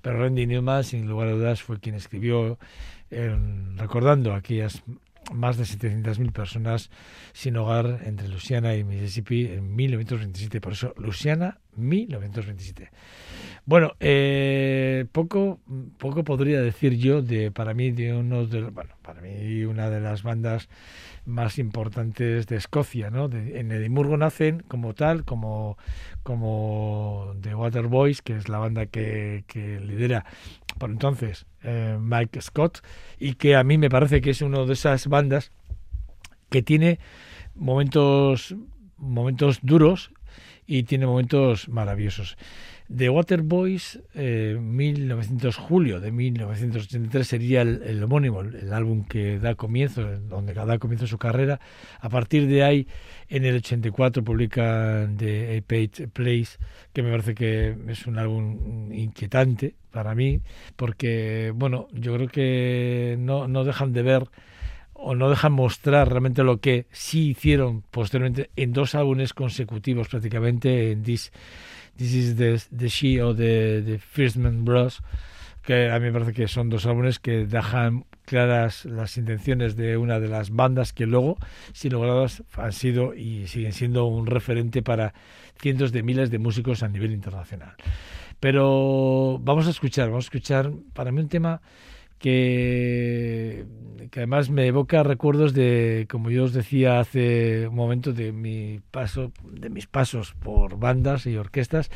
pero 0.00 0.18
Randy 0.18 0.46
Newman 0.46 0.82
sin 0.82 1.06
lugar 1.06 1.28
a 1.28 1.32
dudas 1.32 1.62
fue 1.62 1.78
quien 1.78 1.94
escribió 1.94 2.58
recordando 3.76 4.32
aquellas 4.32 4.82
más 5.32 5.56
de 5.56 5.64
700.000 5.64 6.32
personas 6.32 6.90
sin 7.32 7.56
hogar 7.56 8.00
entre 8.04 8.28
Luisiana 8.28 8.74
y 8.74 8.84
Mississippi 8.84 9.46
en 9.46 9.74
1927. 9.74 10.60
Por 10.60 10.72
eso, 10.72 10.94
Luisiana, 10.96 11.58
1927. 11.76 12.90
Bueno, 13.64 13.94
eh, 14.00 15.06
poco, 15.12 15.60
poco 15.98 16.24
podría 16.24 16.60
decir 16.60 16.96
yo 16.96 17.22
de, 17.22 17.50
para 17.50 17.74
mí, 17.74 17.90
de 17.90 18.14
uno 18.14 18.46
de, 18.46 18.62
bueno, 18.62 18.94
para 19.02 19.20
mí, 19.20 19.64
una 19.64 19.90
de 19.90 20.00
las 20.00 20.22
bandas 20.22 20.68
más 21.26 21.58
importantes 21.58 22.46
de 22.46 22.56
Escocia, 22.56 23.10
¿no? 23.10 23.26
En 23.26 23.72
Edimburgo 23.72 24.16
nacen 24.16 24.60
como 24.68 24.94
tal, 24.94 25.24
como, 25.24 25.76
como 26.22 27.34
The 27.42 27.54
Waterboys, 27.54 28.22
que 28.22 28.36
es 28.36 28.48
la 28.48 28.58
banda 28.58 28.86
que, 28.86 29.44
que 29.46 29.80
lidera 29.80 30.24
por 30.78 30.90
entonces 30.90 31.46
eh, 31.62 31.98
Mike 32.00 32.40
Scott, 32.40 32.82
y 33.18 33.34
que 33.34 33.56
a 33.56 33.64
mí 33.64 33.76
me 33.76 33.90
parece 33.90 34.20
que 34.20 34.30
es 34.30 34.40
una 34.40 34.64
de 34.64 34.72
esas 34.72 35.08
bandas 35.08 35.50
que 36.48 36.62
tiene 36.62 37.00
momentos, 37.54 38.54
momentos 38.96 39.58
duros 39.62 40.12
y 40.66 40.84
tiene 40.84 41.06
momentos 41.06 41.68
maravillosos. 41.68 42.36
The 42.94 43.10
Waterboys, 43.10 44.00
eh, 44.14 44.56
1900 44.60 45.56
julio 45.56 46.00
de 46.00 46.12
1983 46.12 47.26
sería 47.26 47.62
el, 47.62 47.82
el 47.82 48.02
homónimo, 48.02 48.42
el, 48.42 48.54
el, 48.54 48.72
álbum 48.72 49.04
que 49.04 49.40
da 49.40 49.56
comienzo, 49.56 50.02
donde 50.20 50.54
da 50.54 50.78
comienzo 50.78 51.06
su 51.06 51.18
carrera. 51.18 51.58
A 52.00 52.08
partir 52.08 52.46
de 52.46 52.62
ahí, 52.62 52.86
en 53.28 53.44
el 53.44 53.56
84 53.56 54.22
publican 54.22 55.16
The 55.16 55.62
Page 55.66 56.08
Place, 56.08 56.58
que 56.92 57.02
me 57.02 57.10
parece 57.10 57.34
que 57.34 57.76
es 57.88 58.06
un 58.06 58.18
álbum 58.18 58.92
inquietante 58.92 59.74
para 59.90 60.14
mí, 60.14 60.40
porque 60.76 61.52
bueno, 61.54 61.88
yo 61.92 62.14
creo 62.14 62.28
que 62.28 63.16
no, 63.18 63.48
no 63.48 63.64
dejan 63.64 63.92
de 63.92 64.02
ver 64.02 64.24
o 64.98 65.14
no 65.14 65.28
dejan 65.28 65.52
mostrar 65.52 66.08
realmente 66.08 66.42
lo 66.42 66.60
que 66.60 66.86
sí 66.90 67.30
hicieron 67.30 67.82
posteriormente 67.82 68.50
en 68.56 68.72
dos 68.72 68.94
álbumes 68.94 69.34
consecutivos 69.34 70.08
prácticamente 70.08 70.92
en 70.92 71.02
This 71.02 71.32
This 71.96 72.14
is 72.14 72.36
the, 72.36 72.60
the 72.76 72.88
She 72.88 73.20
o 73.20 73.34
the, 73.34 73.82
the 73.84 73.98
Firstman 73.98 74.64
Bros, 74.64 75.02
que 75.62 75.90
a 75.90 75.98
mí 75.98 76.06
me 76.06 76.12
parece 76.12 76.32
que 76.32 76.48
son 76.48 76.68
dos 76.68 76.86
álbumes 76.86 77.18
que 77.18 77.46
dejan 77.46 78.04
claras 78.26 78.84
las 78.84 79.16
intenciones 79.16 79.76
de 79.76 79.96
una 79.96 80.20
de 80.20 80.28
las 80.28 80.50
bandas 80.50 80.92
que 80.92 81.06
luego, 81.06 81.38
sin 81.72 81.92
logradas, 81.92 82.42
han 82.56 82.72
sido 82.72 83.14
y 83.14 83.46
siguen 83.46 83.72
siendo 83.72 84.04
un 84.04 84.26
referente 84.26 84.82
para 84.82 85.14
cientos 85.58 85.92
de 85.92 86.02
miles 86.02 86.30
de 86.30 86.38
músicos 86.38 86.82
a 86.82 86.88
nivel 86.88 87.12
internacional. 87.12 87.74
Pero 88.40 89.38
vamos 89.42 89.66
a 89.66 89.70
escuchar, 89.70 90.08
vamos 90.08 90.26
a 90.26 90.28
escuchar 90.28 90.70
para 90.92 91.10
mí 91.12 91.20
un 91.20 91.28
tema 91.28 91.62
que, 92.18 93.64
que 94.10 94.20
además 94.20 94.50
me 94.50 94.66
evoca 94.66 95.02
recuerdos 95.02 95.52
de, 95.54 96.06
como 96.10 96.30
yo 96.30 96.44
os 96.44 96.52
decía 96.52 97.00
hace 97.00 97.68
un 97.68 97.74
momento, 97.74 98.12
de 98.12 98.32
mi 98.32 98.80
paso, 98.90 99.32
de 99.44 99.70
mis 99.70 99.86
pasos 99.86 100.34
por 100.34 100.78
bandas 100.78 101.26
y 101.26 101.36
orquestas 101.36 101.90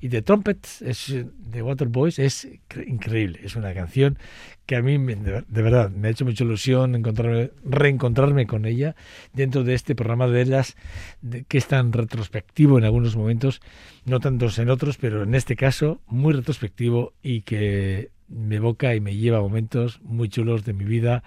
y 0.00 0.08
de 0.08 0.22
trumpets, 0.22 0.82
es, 0.82 1.14
de 1.38 1.62
Waterboys, 1.62 2.18
es 2.18 2.48
cre- 2.68 2.86
increíble. 2.86 3.40
Es 3.42 3.56
una 3.56 3.72
canción 3.74 4.18
que 4.66 4.76
a 4.76 4.82
mí, 4.82 4.98
de, 4.98 5.44
de 5.46 5.62
verdad, 5.62 5.90
me 5.90 6.08
ha 6.08 6.10
hecho 6.10 6.24
mucha 6.24 6.44
ilusión 6.44 6.94
encontrarme, 6.94 7.50
reencontrarme 7.64 8.46
con 8.46 8.64
ella 8.66 8.94
dentro 9.32 9.64
de 9.64 9.74
este 9.74 9.94
programa 9.94 10.26
de 10.28 10.42
ellas, 10.42 10.76
de- 11.22 11.44
que 11.44 11.58
es 11.58 11.66
tan 11.66 11.92
retrospectivo 11.92 12.78
en 12.78 12.84
algunos 12.84 13.16
momentos, 13.16 13.60
no 14.04 14.20
tantos 14.20 14.58
en 14.58 14.70
otros, 14.70 14.98
pero 14.98 15.22
en 15.22 15.34
este 15.34 15.56
caso 15.56 16.00
muy 16.06 16.32
retrospectivo 16.34 17.12
y 17.22 17.42
que 17.42 18.10
me 18.28 18.56
evoca 18.56 18.94
y 18.94 19.00
me 19.00 19.16
lleva 19.16 19.38
a 19.38 19.42
momentos 19.42 20.00
muy 20.02 20.28
chulos 20.28 20.64
de 20.64 20.72
mi 20.72 20.84
vida 20.84 21.22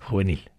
juvenil. 0.00 0.50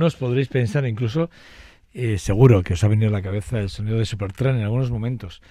Algunos 0.00 0.16
podréis 0.16 0.48
pensar 0.48 0.86
incluso, 0.86 1.28
eh, 1.92 2.16
seguro 2.16 2.62
que 2.62 2.72
os 2.72 2.82
ha 2.82 2.88
venido 2.88 3.10
a 3.10 3.12
la 3.12 3.20
cabeza 3.20 3.58
el 3.58 3.68
sonido 3.68 3.98
de 3.98 4.06
Supertramp 4.06 4.56
en 4.56 4.64
algunos 4.64 4.90
momentos. 4.90 5.42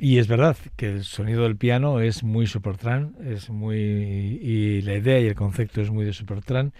Y 0.00 0.18
es 0.18 0.26
verdad 0.26 0.56
que 0.74 0.86
el 0.86 1.04
sonido 1.04 1.44
del 1.44 1.56
piano 1.56 2.00
es 2.00 2.24
muy 2.24 2.48
Supertramp, 2.48 3.20
es 3.20 3.50
muy 3.50 3.78
y 3.78 4.82
la 4.82 4.96
idea 4.96 5.20
y 5.20 5.26
el 5.26 5.36
concepto 5.36 5.80
es 5.80 5.90
muy 5.90 6.04
de 6.04 6.12
Supertramp, 6.12 6.74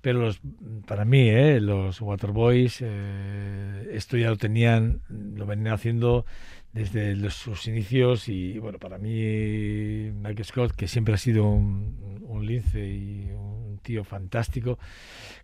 pero 0.00 0.18
los, 0.18 0.40
para 0.88 1.04
mí, 1.04 1.28
eh, 1.28 1.60
los 1.60 2.00
Waterboys, 2.00 2.78
eh, 2.80 3.90
esto 3.92 4.16
ya 4.16 4.30
lo 4.30 4.36
tenían, 4.36 5.02
lo 5.08 5.46
venían 5.46 5.72
haciendo 5.72 6.26
desde 6.72 7.30
sus 7.30 7.68
inicios 7.68 8.28
y 8.28 8.58
bueno, 8.58 8.80
para 8.80 8.98
mí 8.98 10.10
Mike 10.10 10.42
Scott, 10.42 10.72
que 10.72 10.88
siempre 10.88 11.14
ha 11.14 11.18
sido 11.18 11.44
un, 11.44 12.24
un 12.26 12.44
lince 12.44 12.84
y 12.84 13.30
un 13.30 13.63
tío 13.84 14.02
fantástico, 14.02 14.78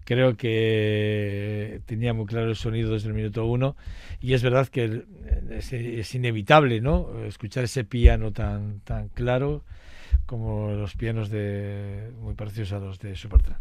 creo 0.05 0.37
que 0.37 1.81
tenía 1.87 2.13
muy 2.13 2.27
claro 2.27 2.49
el 2.49 2.57
sonido 2.57 2.93
desde 2.93 3.09
el 3.09 3.15
minuto 3.15 3.47
uno 3.47 3.77
y 4.21 4.35
es 4.35 4.43
verdad 4.43 4.67
que 4.67 5.05
es, 5.51 6.15
inevitable, 6.15 6.81
¿no? 6.81 7.25
Escuchar 7.25 7.65
ese 7.65 7.85
piano 7.85 8.33
tan 8.33 8.81
tan 8.81 9.09
claro 9.11 9.63
como 10.27 10.73
los 10.73 10.97
pianos 10.97 11.31
de 11.31 12.11
muy 12.21 12.35
parecidos 12.35 12.73
a 12.73 12.79
los 12.79 12.99
de 12.99 13.15
Supertramp. 13.15 13.61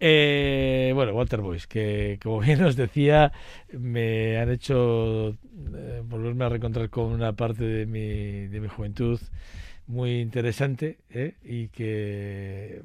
Eh, 0.00 0.92
bueno, 0.94 1.12
Waterboys, 1.14 1.66
que 1.66 2.18
como 2.22 2.40
bien 2.40 2.62
os 2.62 2.76
decía, 2.76 3.32
me 3.72 4.38
han 4.38 4.50
hecho 4.50 5.30
eh, 5.30 6.02
volverme 6.04 6.44
a 6.44 6.48
reencontrar 6.50 6.90
con 6.90 7.06
una 7.12 7.32
parte 7.32 7.64
de 7.64 7.86
mi, 7.86 8.48
de 8.48 8.60
mi 8.60 8.68
juventud 8.68 9.18
muy 9.86 10.20
interesante 10.20 10.98
¿eh? 11.10 11.34
y 11.44 11.68
que 11.68 12.82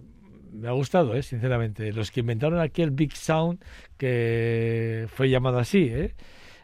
me 0.51 0.67
ha 0.67 0.71
gustado, 0.71 1.15
¿eh? 1.15 1.23
sinceramente. 1.23 1.91
Los 1.93 2.11
que 2.11 2.21
inventaron 2.21 2.59
aquel 2.59 2.91
Big 2.91 3.15
Sound, 3.15 3.59
que 3.97 5.07
fue 5.13 5.29
llamado 5.29 5.59
así, 5.59 5.89
¿eh? 5.91 6.15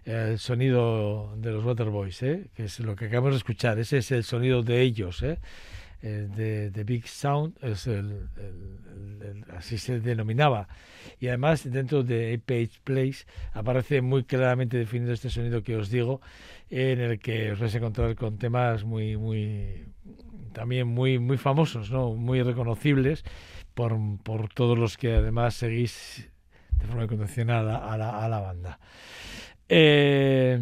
el 0.06 0.38
sonido 0.40 1.34
de 1.38 1.52
los 1.52 1.64
Waterboys, 1.66 2.22
¿eh? 2.24 2.48
que 2.56 2.66
es 2.66 2.80
lo 2.80 2.96
que 2.96 3.06
acabamos 3.06 3.32
de 3.34 3.38
escuchar, 3.38 3.80
ese 3.80 3.98
es 3.98 4.12
el 4.12 4.24
sonido 4.24 4.62
de 4.64 4.82
ellos, 4.82 5.24
¿eh? 5.24 5.40
Eh, 6.02 6.28
de, 6.36 6.70
de 6.70 6.84
Big 6.84 7.08
Sound, 7.08 7.56
es 7.64 7.88
el, 7.88 8.28
el- 8.38 9.22
el- 9.24 9.46
así 9.56 9.78
se 9.80 10.00
denominaba. 10.00 10.68
Y 11.20 11.30
además 11.30 11.70
dentro 11.72 12.04
de 12.04 12.40
Page 12.46 12.80
Place 12.84 13.26
aparece 13.54 14.02
muy 14.02 14.24
claramente 14.24 14.78
definido 14.78 15.14
este 15.14 15.30
sonido 15.32 15.64
que 15.64 15.76
os 15.76 15.90
digo, 15.90 16.22
en 16.70 17.00
el 17.00 17.18
que 17.18 17.52
os 17.54 17.60
vais 17.60 17.74
a 17.74 17.78
encontrar 17.80 18.14
con 18.16 18.38
temas 18.38 18.84
muy, 18.84 19.18
muy, 19.18 19.86
también 20.54 20.88
muy, 20.88 21.18
muy 21.18 21.38
famosos, 21.38 21.90
¿no? 21.90 22.14
muy 22.14 22.44
reconocibles 22.44 23.24
por, 23.76 23.96
por 24.24 24.50
todos 24.50 24.78
los 24.78 24.98
que 24.98 25.14
además 25.14 25.54
seguís 25.56 26.30
de 26.80 26.88
forma 26.88 27.04
incondicional 27.04 27.70
a, 27.70 27.98
la, 27.98 28.40
banda. 28.40 28.80
Eh, 29.70 30.60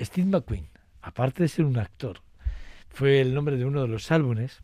Steve 0.00 0.28
McQueen, 0.28 0.68
aparte 1.02 1.42
de 1.42 1.48
ser 1.48 1.64
un 1.64 1.78
actor, 1.78 2.20
fue 2.88 3.20
el 3.20 3.34
nombre 3.34 3.56
de 3.56 3.64
uno 3.64 3.82
de 3.82 3.88
los 3.88 4.10
álbumes 4.12 4.62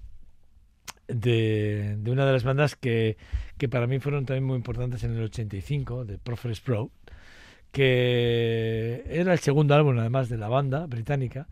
de, 1.08 1.96
de 1.98 2.10
una 2.10 2.26
de 2.26 2.32
las 2.32 2.44
bandas 2.44 2.76
que, 2.76 3.16
que 3.58 3.68
para 3.68 3.86
mí 3.86 3.98
fueron 3.98 4.26
también 4.26 4.44
muy 4.44 4.56
importantes 4.56 5.04
en 5.04 5.16
el 5.16 5.24
85, 5.24 6.04
de 6.04 6.18
Prophet 6.18 6.54
Sprout, 6.54 6.92
que 7.72 9.04
era 9.08 9.32
el 9.32 9.38
segundo 9.38 9.74
álbum 9.74 9.98
además 9.98 10.28
de 10.28 10.38
la 10.38 10.48
banda 10.48 10.86
británica, 10.86 11.46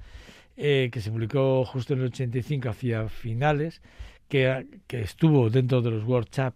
eh, 0.56 0.88
que 0.92 1.00
se 1.00 1.10
publicó 1.10 1.64
justo 1.64 1.94
en 1.94 2.00
el 2.00 2.06
85 2.06 2.68
hacia 2.68 3.08
finales, 3.08 3.82
que, 4.28 4.66
que 4.86 5.02
estuvo 5.02 5.50
dentro 5.50 5.82
de 5.82 5.90
los 5.90 6.04
World 6.04 6.28
Chap 6.30 6.54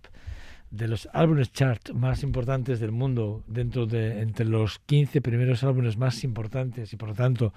de 0.71 0.87
los 0.87 1.09
álbumes 1.13 1.51
chart 1.53 1.91
más 1.93 2.23
importantes 2.23 2.79
del 2.79 2.93
mundo, 2.93 3.43
dentro 3.47 3.87
de 3.87 4.21
entre 4.21 4.45
los 4.45 4.79
15 4.81 5.23
primeros 5.23 5.65
álbumes 5.65 5.97
más 5.97 6.25
importantes 6.25 6.93
y 6.93 6.97
por 6.97 7.09
lo 7.09 7.15
tanto 7.15 7.55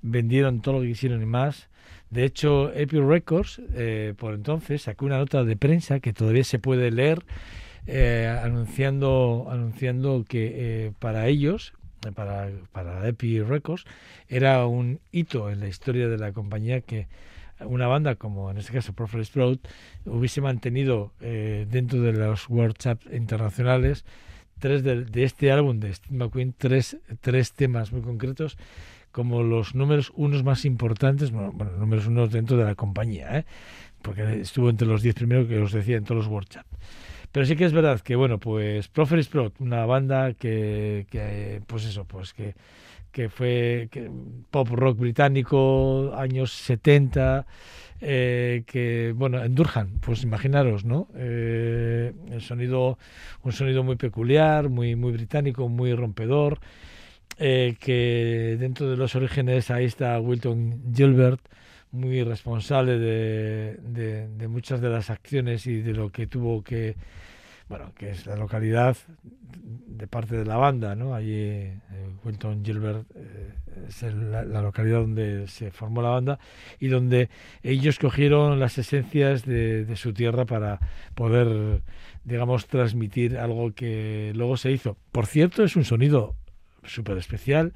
vendieron 0.00 0.60
todo 0.60 0.76
lo 0.76 0.80
que 0.82 0.88
quisieron 0.88 1.22
y 1.22 1.26
más. 1.26 1.68
De 2.10 2.24
hecho, 2.24 2.72
Epic 2.72 3.02
Records 3.02 3.60
eh, 3.74 4.14
por 4.16 4.34
entonces 4.34 4.82
sacó 4.82 5.06
una 5.06 5.18
nota 5.18 5.42
de 5.42 5.56
prensa 5.56 5.98
que 5.98 6.12
todavía 6.12 6.44
se 6.44 6.60
puede 6.60 6.90
leer 6.90 7.24
eh, 7.88 8.36
anunciando 8.42 9.46
anunciando 9.48 10.24
que 10.28 10.52
eh, 10.86 10.92
para 10.98 11.28
ellos 11.28 11.72
eh, 12.04 12.10
para, 12.12 12.50
para 12.72 13.06
Epic 13.06 13.46
Records 13.46 13.84
era 14.28 14.66
un 14.66 14.98
hito 15.12 15.50
en 15.50 15.60
la 15.60 15.68
historia 15.68 16.08
de 16.08 16.18
la 16.18 16.32
compañía 16.32 16.80
que 16.80 17.06
una 17.60 17.86
banda 17.86 18.16
como 18.16 18.50
en 18.50 18.58
este 18.58 18.72
caso 18.72 18.92
Prophet 18.92 19.24
Sprout 19.24 19.66
hubiese 20.04 20.40
mantenido 20.40 21.12
eh, 21.20 21.66
dentro 21.70 22.00
de 22.00 22.12
los 22.12 22.48
World 22.48 22.76
Chaps 22.76 23.06
internacionales 23.12 24.04
tres 24.58 24.82
de, 24.82 25.06
este 25.22 25.52
álbum 25.52 25.80
de 25.80 25.94
Steve 25.94 26.16
McQueen 26.16 26.54
tres, 26.56 26.98
tres 27.20 27.52
temas 27.52 27.92
muy 27.92 28.02
concretos 28.02 28.56
como 29.12 29.42
los 29.42 29.74
números 29.74 30.12
unos 30.14 30.44
más 30.44 30.66
importantes, 30.66 31.30
bueno, 31.30 31.50
bueno, 31.50 31.72
números 31.78 32.06
unos 32.06 32.30
dentro 32.30 32.58
de 32.58 32.64
la 32.64 32.74
compañía, 32.74 33.38
¿eh? 33.38 33.44
porque 34.02 34.40
estuvo 34.40 34.68
entre 34.68 34.86
los 34.86 35.00
10 35.00 35.14
primeros 35.14 35.48
que 35.48 35.58
os 35.58 35.72
decía 35.72 35.96
en 35.96 36.04
todos 36.04 36.28
los 36.28 36.48
Champ. 36.48 36.66
Pero 37.32 37.46
sí 37.46 37.56
que 37.56 37.64
es 37.64 37.72
verdad 37.72 38.00
que, 38.00 38.14
bueno, 38.14 38.38
pues 38.38 38.88
Prophet 38.88 39.22
Sprout, 39.22 39.58
una 39.58 39.86
banda 39.86 40.34
que, 40.34 41.06
que 41.10 41.62
pues 41.66 41.86
eso, 41.86 42.04
pues 42.04 42.34
que, 42.34 42.54
que 43.16 43.30
fue 43.30 43.88
pop 44.50 44.68
rock 44.68 44.98
británico, 44.98 46.12
años 46.14 46.52
70, 46.52 47.46
eh, 48.02 48.62
que, 48.66 49.14
bueno, 49.16 49.42
en 49.42 49.54
Durham, 49.54 50.00
pues 50.00 50.22
imaginaros, 50.22 50.84
¿no? 50.84 51.08
Eh, 51.14 52.12
el 52.30 52.42
sonido, 52.42 52.98
un 53.42 53.52
sonido 53.52 53.82
muy 53.82 53.96
peculiar, 53.96 54.68
muy, 54.68 54.96
muy 54.96 55.12
británico, 55.12 55.66
muy 55.66 55.94
rompedor, 55.94 56.58
eh, 57.38 57.76
que 57.80 58.58
dentro 58.60 58.90
de 58.90 58.98
los 58.98 59.14
orígenes 59.14 59.70
ahí 59.70 59.86
está 59.86 60.20
Wilton 60.20 60.92
Gilbert, 60.94 61.40
muy 61.92 62.22
responsable 62.22 62.98
de, 62.98 63.78
de, 63.80 64.28
de, 64.28 64.48
muchas 64.48 64.82
de 64.82 64.90
las 64.90 65.08
acciones 65.08 65.66
y 65.66 65.80
de 65.80 65.94
lo 65.94 66.10
que 66.12 66.26
tuvo 66.26 66.62
que, 66.62 66.96
bueno, 67.68 67.92
que 67.96 68.10
es 68.10 68.26
la 68.26 68.36
localidad 68.36 68.96
de 69.62 70.06
parte 70.06 70.36
de 70.36 70.44
la 70.44 70.56
banda, 70.56 70.94
¿no? 70.94 71.14
Allí 71.14 71.34
eh, 71.34 71.80
Wilton 72.24 72.64
Gilbert 72.64 73.06
eh, 73.14 73.54
es 73.88 74.02
la, 74.02 74.44
la, 74.44 74.62
localidad 74.62 75.00
donde 75.00 75.48
se 75.48 75.70
formó 75.70 76.02
la 76.02 76.10
banda 76.10 76.38
y 76.78 76.88
donde 76.88 77.28
ellos 77.62 77.98
cogieron 77.98 78.60
las 78.60 78.78
esencias 78.78 79.44
de, 79.44 79.84
de 79.84 79.96
su 79.96 80.12
tierra 80.12 80.44
para 80.44 80.78
poder, 81.14 81.82
digamos, 82.24 82.66
transmitir 82.66 83.36
algo 83.38 83.72
que 83.74 84.32
luego 84.36 84.56
se 84.56 84.70
hizo. 84.70 84.96
Por 85.10 85.26
cierto, 85.26 85.64
es 85.64 85.74
un 85.74 85.84
sonido 85.84 86.36
súper 86.84 87.18
especial 87.18 87.72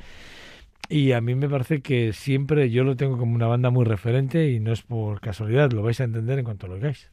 y 0.89 1.13
a 1.13 1.21
mí 1.21 1.35
me 1.35 1.49
parece 1.49 1.83
que 1.83 2.13
siempre 2.13 2.71
yo 2.71 2.85
lo 2.85 2.97
tengo 2.97 3.17
como 3.19 3.35
una 3.35 3.47
banda 3.47 3.71
muy 3.71 3.85
referente 3.85 4.51
y 4.51 4.61
no 4.61 4.73
es 4.73 4.83
por 4.83 5.21
casualidad, 5.21 5.73
lo 5.73 5.83
vais 5.83 6.01
a 6.01 6.05
entender 6.05 6.39
en 6.39 6.45
cuanto 6.45 6.67
lo 6.67 6.75
oigáis. 6.75 7.11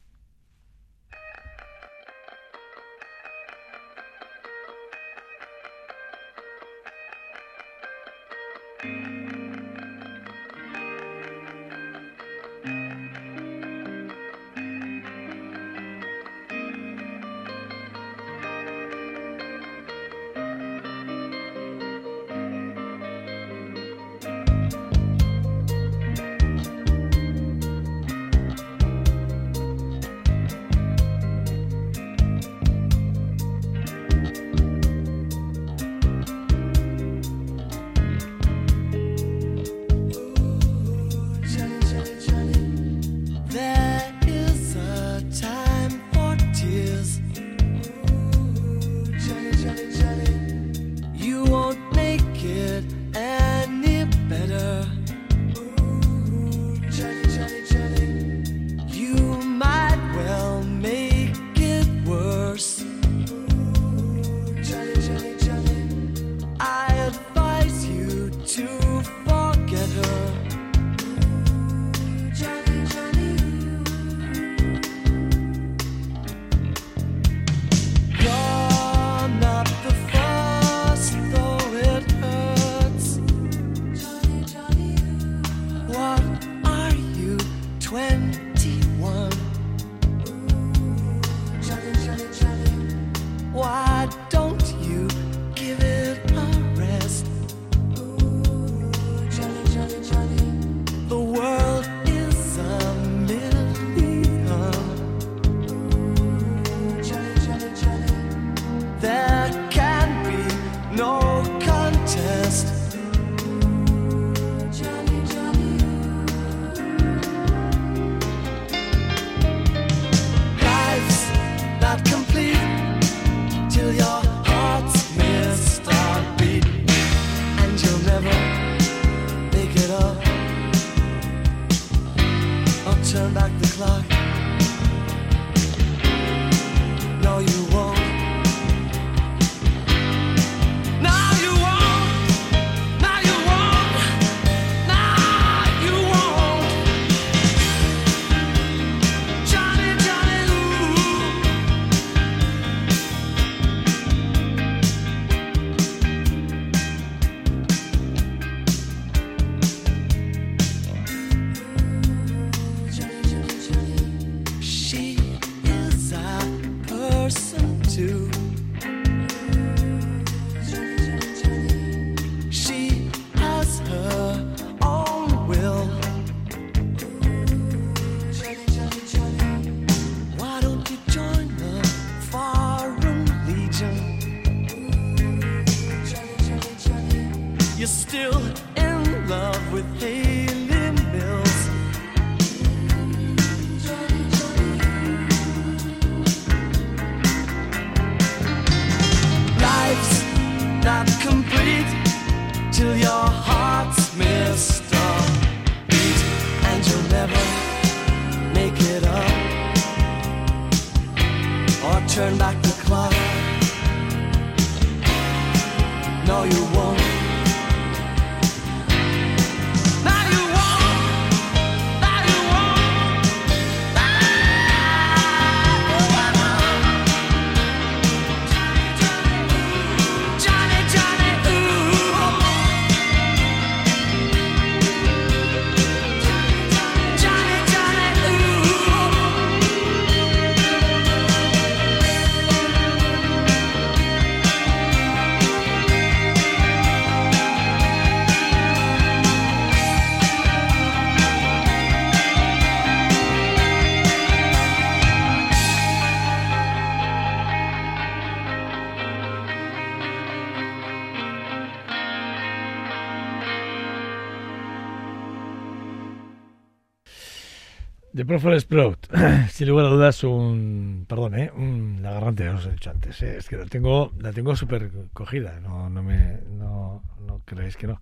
Prophet 268.40 268.60
Sprout, 268.60 269.06
sin 269.50 269.68
lugar 269.68 269.86
a 269.86 269.88
dudas, 269.88 270.22
un. 270.22 271.06
Perdón, 271.08 271.38
¿eh? 271.38 271.50
Un, 271.54 271.98
la 272.02 272.32
ya 272.32 272.54
os 272.54 272.66
he 272.66 272.70
dicho 272.70 272.90
antes. 272.90 273.20
¿eh? 273.22 273.36
Es 273.38 273.48
que 273.48 273.56
la 273.56 273.64
tengo, 273.64 274.12
la 274.20 274.32
tengo 274.32 274.54
súper 274.54 274.90
cogida. 275.12 275.58
No, 275.60 275.90
no, 275.90 276.02
me, 276.02 276.38
no, 276.48 277.02
no 277.26 277.42
creéis 277.44 277.76
que 277.76 277.88
no. 277.88 278.00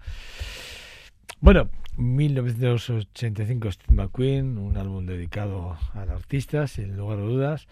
Bueno, 1.41 1.70
1985 1.97 3.72
Steve 3.72 3.95
McQueen, 3.95 4.59
un 4.59 4.76
álbum 4.76 5.07
dedicado 5.07 5.78
al 5.95 6.11
artista, 6.11 6.66
sin 6.66 6.97
lugar 6.97 7.18
a 7.18 7.22
dudas. 7.22 7.66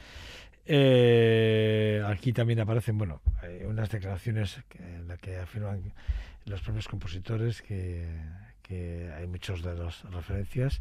Eh, 0.64 2.02
aquí 2.06 2.32
también 2.32 2.60
aparecen, 2.60 2.96
bueno, 2.96 3.20
hay 3.42 3.64
unas 3.64 3.90
declaraciones 3.90 4.58
en 4.78 5.06
las 5.06 5.18
que 5.18 5.36
afirman 5.36 5.92
los 6.46 6.62
propios 6.62 6.88
compositores 6.88 7.60
que, 7.60 8.06
que 8.62 9.10
hay 9.14 9.26
muchos 9.26 9.62
de 9.62 9.74
las 9.74 10.02
referencias 10.10 10.80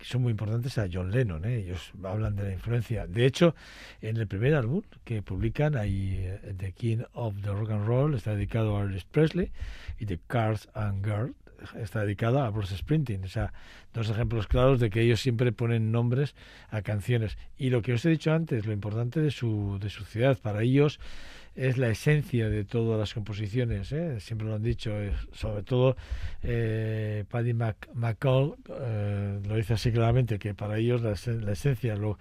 que 0.00 0.06
son 0.06 0.22
muy 0.22 0.30
importantes 0.30 0.78
a 0.78 0.88
John 0.90 1.10
Lennon. 1.10 1.44
¿eh? 1.44 1.58
Ellos 1.58 1.92
hablan 2.02 2.34
de 2.34 2.44
la 2.44 2.52
influencia. 2.52 3.06
De 3.06 3.26
hecho, 3.26 3.54
en 4.00 4.16
el 4.16 4.26
primer 4.26 4.54
álbum 4.54 4.82
que 5.04 5.20
publican, 5.22 5.76
hay 5.76 6.16
eh, 6.18 6.54
The 6.56 6.72
King 6.72 7.02
of 7.12 7.34
the 7.42 7.50
Rock 7.50 7.70
and 7.70 7.86
Roll, 7.86 8.14
está 8.14 8.34
dedicado 8.34 8.78
a 8.78 8.82
Elvis 8.82 9.04
Presley, 9.04 9.52
y 9.98 10.06
The 10.06 10.18
Cars 10.26 10.68
and 10.74 11.04
Girls 11.04 11.34
está 11.78 12.00
dedicada 12.00 12.46
a 12.46 12.50
Bruce 12.50 12.74
Springsteen. 12.74 13.24
O 13.24 13.28
sea, 13.28 13.52
dos 13.92 14.08
ejemplos 14.08 14.46
claros 14.46 14.80
de 14.80 14.88
que 14.88 15.02
ellos 15.02 15.20
siempre 15.20 15.52
ponen 15.52 15.92
nombres 15.92 16.34
a 16.70 16.80
canciones. 16.80 17.36
Y 17.58 17.68
lo 17.68 17.82
que 17.82 17.92
os 17.92 18.04
he 18.06 18.08
dicho 18.08 18.32
antes, 18.32 18.64
lo 18.64 18.72
importante 18.72 19.20
de 19.20 19.30
su, 19.30 19.78
de 19.80 19.90
su 19.90 20.04
ciudad, 20.04 20.38
para 20.38 20.62
ellos 20.62 20.98
es 21.60 21.76
la 21.76 21.90
esencia 21.90 22.48
de 22.48 22.64
todas 22.64 22.98
las 22.98 23.12
composiciones, 23.12 23.92
¿eh? 23.92 24.18
siempre 24.18 24.48
lo 24.48 24.54
han 24.54 24.62
dicho, 24.62 24.98
eh, 24.98 25.12
sobre 25.32 25.62
todo 25.62 25.94
eh, 26.42 27.24
Paddy 27.28 27.52
Mac 27.52 27.86
McCall 27.92 28.54
lo 29.46 29.56
dice 29.56 29.74
así 29.74 29.92
claramente, 29.92 30.38
que 30.38 30.54
para 30.54 30.78
ellos 30.78 31.02
la, 31.02 31.10
esen- 31.10 31.42
la 31.42 31.52
esencia, 31.52 31.96
lo, 31.96 32.18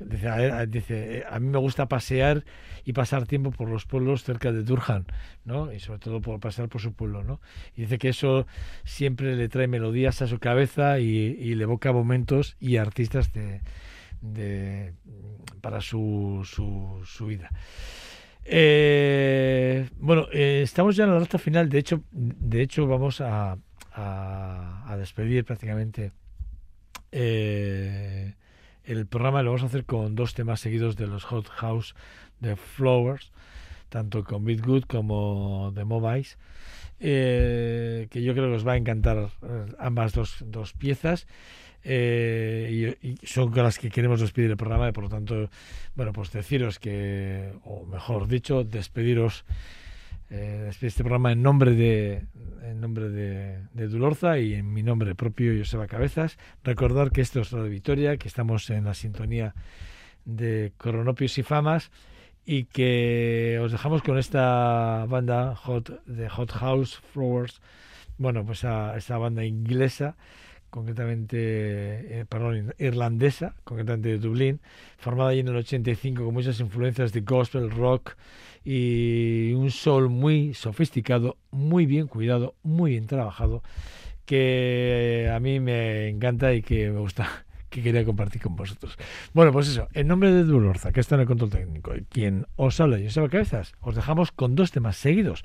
dice, 0.00 0.28
a, 0.28 0.66
dice, 0.66 1.24
mí 1.38 1.48
me 1.48 1.58
gusta 1.58 1.86
pasear 1.86 2.44
y 2.84 2.92
pasar 2.92 3.26
tiempo 3.26 3.52
por 3.52 3.68
los 3.70 3.86
pueblos 3.86 4.24
cerca 4.24 4.50
de 4.50 4.64
Durham, 4.64 5.04
¿no? 5.44 5.72
y 5.72 5.78
sobre 5.78 6.00
todo 6.00 6.20
por 6.20 6.40
pasar 6.40 6.68
por 6.68 6.80
su 6.80 6.92
pueblo, 6.92 7.22
¿no? 7.22 7.40
y 7.76 7.82
dice 7.82 7.98
que 7.98 8.08
eso 8.08 8.48
siempre 8.84 9.36
le 9.36 9.48
trae 9.48 9.68
melodías 9.68 10.22
a 10.22 10.26
su 10.26 10.40
cabeza 10.40 10.98
y, 10.98 11.54
le 11.54 11.62
evoca 11.62 11.92
momentos 11.92 12.56
y 12.58 12.78
artistas 12.78 13.30
de, 13.32 14.92
para 15.60 15.80
su, 15.80 16.42
su 16.44 17.26
vida. 17.26 17.50
Eh, 18.48 19.88
bueno, 19.98 20.28
eh, 20.32 20.60
estamos 20.62 20.94
ya 20.94 21.04
en 21.04 21.10
la 21.10 21.18
recta 21.18 21.38
final. 21.38 21.68
De 21.68 21.78
hecho, 21.78 22.02
de 22.12 22.62
hecho 22.62 22.86
vamos 22.86 23.20
a, 23.20 23.58
despedir 24.96 25.44
prácticamente 25.44 26.12
eh, 27.10 28.34
el 28.84 29.06
programa. 29.06 29.42
Lo 29.42 29.50
vamos 29.50 29.64
a 29.64 29.66
hacer 29.66 29.84
con 29.84 30.14
dos 30.14 30.34
temas 30.34 30.60
seguidos 30.60 30.96
de 30.96 31.06
los 31.08 31.24
Hot 31.24 31.48
House 31.48 31.94
de 32.40 32.56
Flowers, 32.56 33.32
tanto 33.88 34.24
con 34.24 34.44
Beat 34.44 34.60
Good 34.64 34.84
como 34.84 35.72
de 35.74 35.84
Mobiles, 35.84 36.38
que 36.98 38.08
yo 38.12 38.32
creo 38.32 38.48
que 38.48 38.56
os 38.56 38.66
va 38.66 38.72
a 38.72 38.76
encantar 38.76 39.30
ambas 39.78 40.12
dos, 40.12 40.44
dos 40.46 40.72
piezas. 40.72 41.26
Eh, 41.88 42.96
y, 43.00 43.26
son 43.26 43.52
con 43.52 43.62
las 43.62 43.78
que 43.78 43.90
queremos 43.90 44.20
despedir 44.20 44.50
el 44.50 44.56
programa 44.56 44.88
y 44.88 44.92
por 44.92 45.04
lo 45.04 45.10
tanto 45.10 45.48
bueno, 45.94 46.12
pues 46.12 46.32
deciros 46.32 46.80
que, 46.80 47.52
o 47.64 47.86
mejor 47.86 48.26
dicho, 48.26 48.64
despediros, 48.64 49.44
eh, 50.28 50.68
este 50.68 51.04
programa 51.04 51.30
en 51.30 51.42
nombre 51.42 51.72
de 51.72 52.24
en 52.64 52.80
nombre 52.80 53.08
de, 53.08 53.60
de 53.72 53.86
Dulorza 53.86 54.40
y 54.40 54.54
en 54.54 54.72
mi 54.72 54.82
nombre 54.82 55.14
propio, 55.14 55.56
Joseba 55.56 55.86
Cabezas. 55.86 56.38
Recordar 56.64 57.12
que 57.12 57.20
esto 57.20 57.40
es 57.40 57.52
Radio 57.52 57.70
Victoria, 57.70 58.16
que 58.16 58.26
estamos 58.26 58.68
en 58.70 58.84
la 58.84 58.94
sintonía 58.94 59.54
de 60.24 60.72
Coronopios 60.76 61.38
y 61.38 61.44
Famas 61.44 61.92
y 62.44 62.64
que 62.64 63.60
os 63.62 63.70
dejamos 63.70 64.02
con 64.02 64.18
esta 64.18 65.06
banda 65.08 65.54
Hot, 65.54 66.04
de 66.04 66.28
Hot 66.28 66.50
House 66.50 67.00
Flowers, 67.12 67.60
bueno, 68.18 68.44
pues 68.44 68.64
a 68.64 68.96
esta 68.96 69.18
banda 69.18 69.44
inglesa 69.44 70.16
concretamente, 70.70 71.36
eh, 71.38 72.24
perdón, 72.28 72.74
irlandesa, 72.78 73.54
concretamente 73.64 74.08
de 74.08 74.18
Dublín, 74.18 74.60
formada 74.98 75.30
allí 75.30 75.40
en 75.40 75.48
el 75.48 75.56
85 75.56 76.24
con 76.24 76.34
muchas 76.34 76.60
influencias 76.60 77.12
de 77.12 77.20
gospel, 77.20 77.70
rock 77.70 78.16
y 78.64 79.52
un 79.54 79.70
soul 79.70 80.08
muy 80.08 80.54
sofisticado, 80.54 81.36
muy 81.50 81.86
bien 81.86 82.08
cuidado, 82.08 82.54
muy 82.62 82.92
bien 82.92 83.06
trabajado, 83.06 83.62
que 84.24 85.30
a 85.32 85.38
mí 85.38 85.60
me 85.60 86.08
encanta 86.08 86.52
y 86.52 86.62
que 86.62 86.90
me 86.90 86.98
gusta, 86.98 87.46
que 87.70 87.82
quería 87.82 88.04
compartir 88.04 88.42
con 88.42 88.56
vosotros. 88.56 88.98
Bueno, 89.32 89.52
pues 89.52 89.68
eso, 89.68 89.88
en 89.92 90.08
nombre 90.08 90.32
de 90.32 90.42
Dulorza, 90.42 90.90
que 90.90 91.00
está 91.00 91.14
en 91.14 91.22
el 91.22 91.26
control 91.28 91.50
técnico, 91.50 91.94
y 91.94 92.02
quien 92.04 92.46
os 92.56 92.80
habla, 92.80 92.98
Joseba 92.98 93.28
Cabezas, 93.28 93.72
os 93.80 93.94
dejamos 93.94 94.32
con 94.32 94.56
dos 94.56 94.72
temas 94.72 94.96
seguidos, 94.96 95.44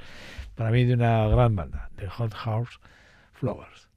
para 0.55 0.71
mí 0.71 0.83
de 0.83 0.95
una 0.95 1.27
gran 1.27 1.55
banda, 1.55 1.89
de 1.95 2.07
Hot 2.07 2.33
House 2.33 2.79
Flowers. 3.33 3.90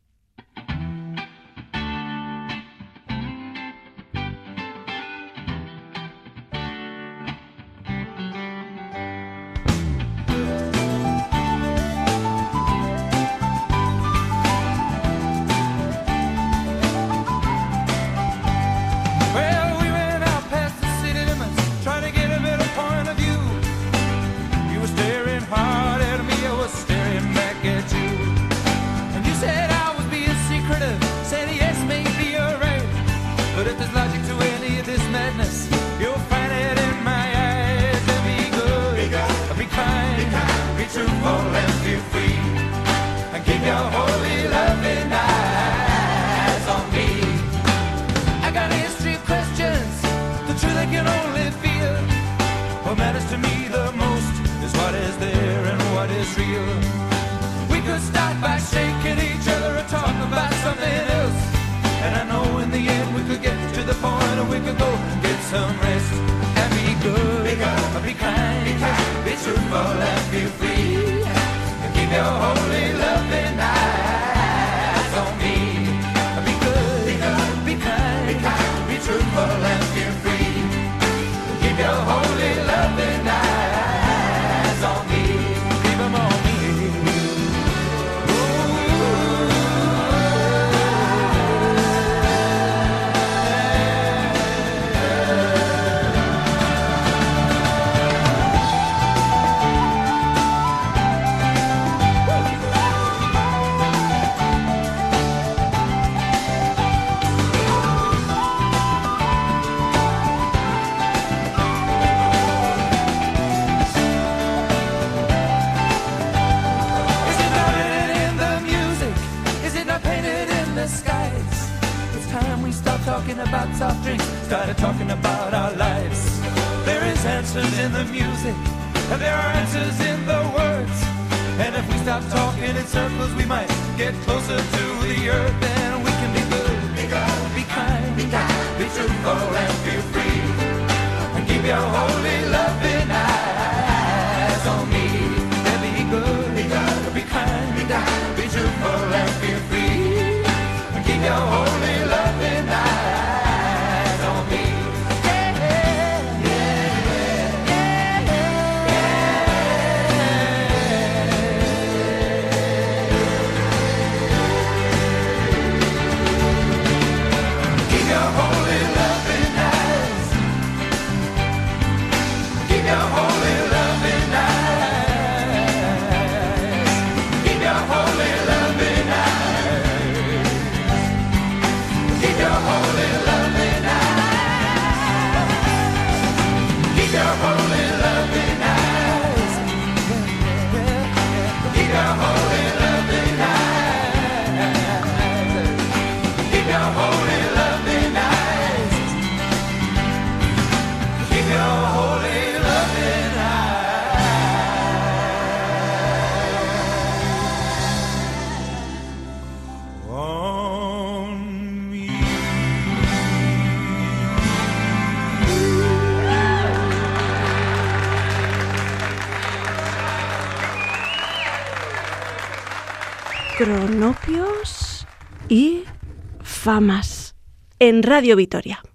Famas 226.64 227.36
en 227.78 228.02
Radio 228.02 228.36
Vitoria. 228.36 228.93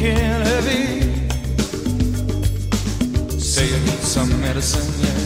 Drinking 0.00 0.16
heavy. 0.16 1.00
Say 3.38 3.66
you 3.66 3.78
need 3.80 4.00
some 4.00 4.40
medicine, 4.40 5.04
yeah. 5.04 5.19